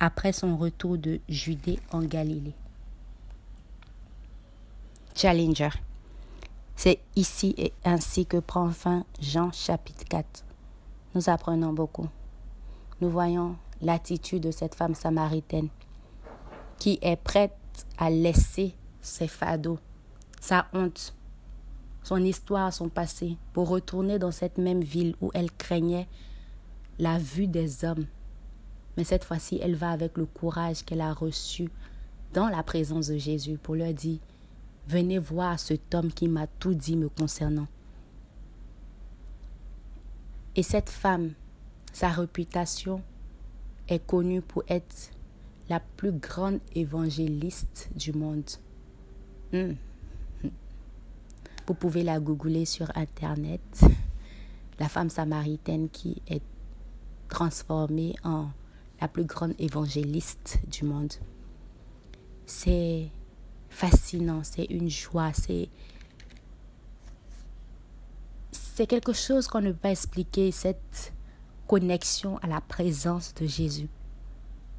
après 0.00 0.32
son 0.32 0.56
retour 0.56 0.98
de 0.98 1.20
Judée 1.28 1.78
en 1.92 2.02
Galilée. 2.02 2.54
Challenger. 5.14 5.70
C'est 6.76 7.00
ici 7.16 7.54
et 7.58 7.72
ainsi 7.84 8.24
que 8.24 8.36
prend 8.36 8.70
fin 8.70 9.04
Jean 9.20 9.50
chapitre 9.50 10.04
4. 10.08 10.44
Nous 11.14 11.30
apprenons 11.30 11.72
beaucoup. 11.72 12.08
Nous 13.00 13.08
voyons 13.08 13.56
l'attitude 13.80 14.42
de 14.42 14.50
cette 14.50 14.74
femme 14.74 14.94
samaritaine 14.94 15.68
qui 16.78 16.98
est 17.02 17.16
prête 17.16 17.52
à 17.96 18.10
laisser 18.10 18.74
ses 19.00 19.28
fardeaux, 19.28 19.78
sa 20.40 20.66
honte, 20.72 21.14
son 22.02 22.22
histoire, 22.24 22.72
son 22.72 22.88
passé, 22.88 23.36
pour 23.52 23.68
retourner 23.68 24.18
dans 24.18 24.30
cette 24.30 24.58
même 24.58 24.82
ville 24.82 25.14
où 25.20 25.30
elle 25.34 25.50
craignait 25.50 26.08
la 26.98 27.18
vue 27.18 27.46
des 27.46 27.84
hommes. 27.84 28.06
Mais 28.96 29.04
cette 29.04 29.24
fois-ci, 29.24 29.58
elle 29.62 29.76
va 29.76 29.90
avec 29.90 30.16
le 30.18 30.26
courage 30.26 30.84
qu'elle 30.84 31.00
a 31.00 31.12
reçu 31.12 31.70
dans 32.34 32.48
la 32.48 32.62
présence 32.62 33.08
de 33.08 33.16
Jésus 33.16 33.58
pour 33.58 33.76
leur 33.76 33.94
dire, 33.94 34.18
venez 34.86 35.18
voir 35.18 35.58
cet 35.58 35.94
homme 35.94 36.12
qui 36.12 36.28
m'a 36.28 36.46
tout 36.46 36.74
dit 36.74 36.96
me 36.96 37.08
concernant. 37.08 37.66
Et 40.56 40.62
cette 40.62 40.90
femme, 40.90 41.32
sa 41.92 42.08
réputation 42.08 43.02
est 43.88 44.04
connue 44.04 44.42
pour 44.42 44.62
être 44.68 45.10
la 45.68 45.80
plus 45.80 46.12
grande 46.12 46.60
évangéliste 46.74 47.88
du 47.94 48.12
monde. 48.12 48.48
Hmm. 49.52 49.72
Vous 51.66 51.74
pouvez 51.74 52.02
la 52.02 52.18
googler 52.18 52.64
sur 52.64 52.90
Internet. 52.96 53.60
La 54.78 54.88
femme 54.88 55.10
samaritaine 55.10 55.88
qui 55.90 56.22
est 56.28 56.42
transformée 57.28 58.14
en 58.24 58.48
la 59.00 59.08
plus 59.08 59.24
grande 59.24 59.54
évangéliste 59.58 60.60
du 60.66 60.84
monde. 60.84 61.12
C'est 62.46 63.08
fascinant, 63.68 64.42
c'est 64.44 64.64
une 64.64 64.88
joie, 64.88 65.32
c'est 65.34 65.68
c'est 68.78 68.86
quelque 68.86 69.12
chose 69.12 69.48
qu'on 69.48 69.60
ne 69.60 69.72
peut 69.72 69.78
pas 69.78 69.90
expliquer, 69.90 70.52
cette 70.52 71.12
connexion 71.66 72.38
à 72.42 72.46
la 72.46 72.60
présence 72.60 73.34
de 73.34 73.44
Jésus, 73.44 73.88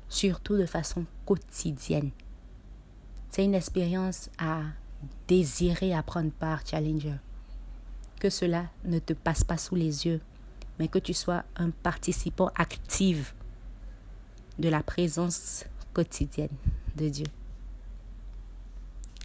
surtout 0.07 0.55
de 0.55 0.65
façon 0.65 1.05
quotidienne. 1.25 2.11
C'est 3.29 3.43
une 3.43 3.55
expérience 3.55 4.29
à 4.37 4.61
désirer 5.27 5.93
à 5.93 6.01
prendre 6.01 6.31
part, 6.31 6.65
Challenger. 6.65 7.17
Que 8.21 8.29
cela 8.29 8.67
ne 8.85 8.99
te 8.99 9.11
passe 9.11 9.43
pas 9.43 9.57
sous 9.57 9.75
les 9.75 10.05
yeux, 10.05 10.21
mais 10.79 10.87
que 10.87 10.99
tu 10.99 11.13
sois 11.13 11.43
un 11.57 11.69
participant 11.69 12.51
actif 12.55 13.35
de 14.59 14.69
la 14.69 14.81
présence 14.81 15.65
quotidienne 15.91 16.55
de 16.95 17.09
Dieu. 17.09 17.27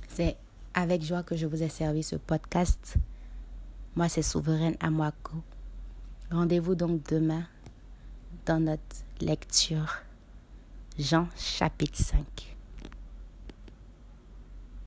C'est 0.08 0.36
avec 0.74 1.04
joie 1.04 1.22
que 1.22 1.36
je 1.36 1.46
vous 1.46 1.62
ai 1.62 1.68
servi 1.68 2.02
ce 2.02 2.16
podcast. 2.16 2.98
Moi, 3.96 4.08
c'est 4.08 4.22
Souveraine 4.22 4.76
Amwako. 4.80 5.36
Rendez-vous 6.32 6.74
donc 6.74 7.08
demain 7.08 7.44
dans 8.44 8.58
notre 8.58 9.04
lecture. 9.20 9.98
Jean 10.98 11.28
chapitre 11.36 11.98
5. 11.98 12.53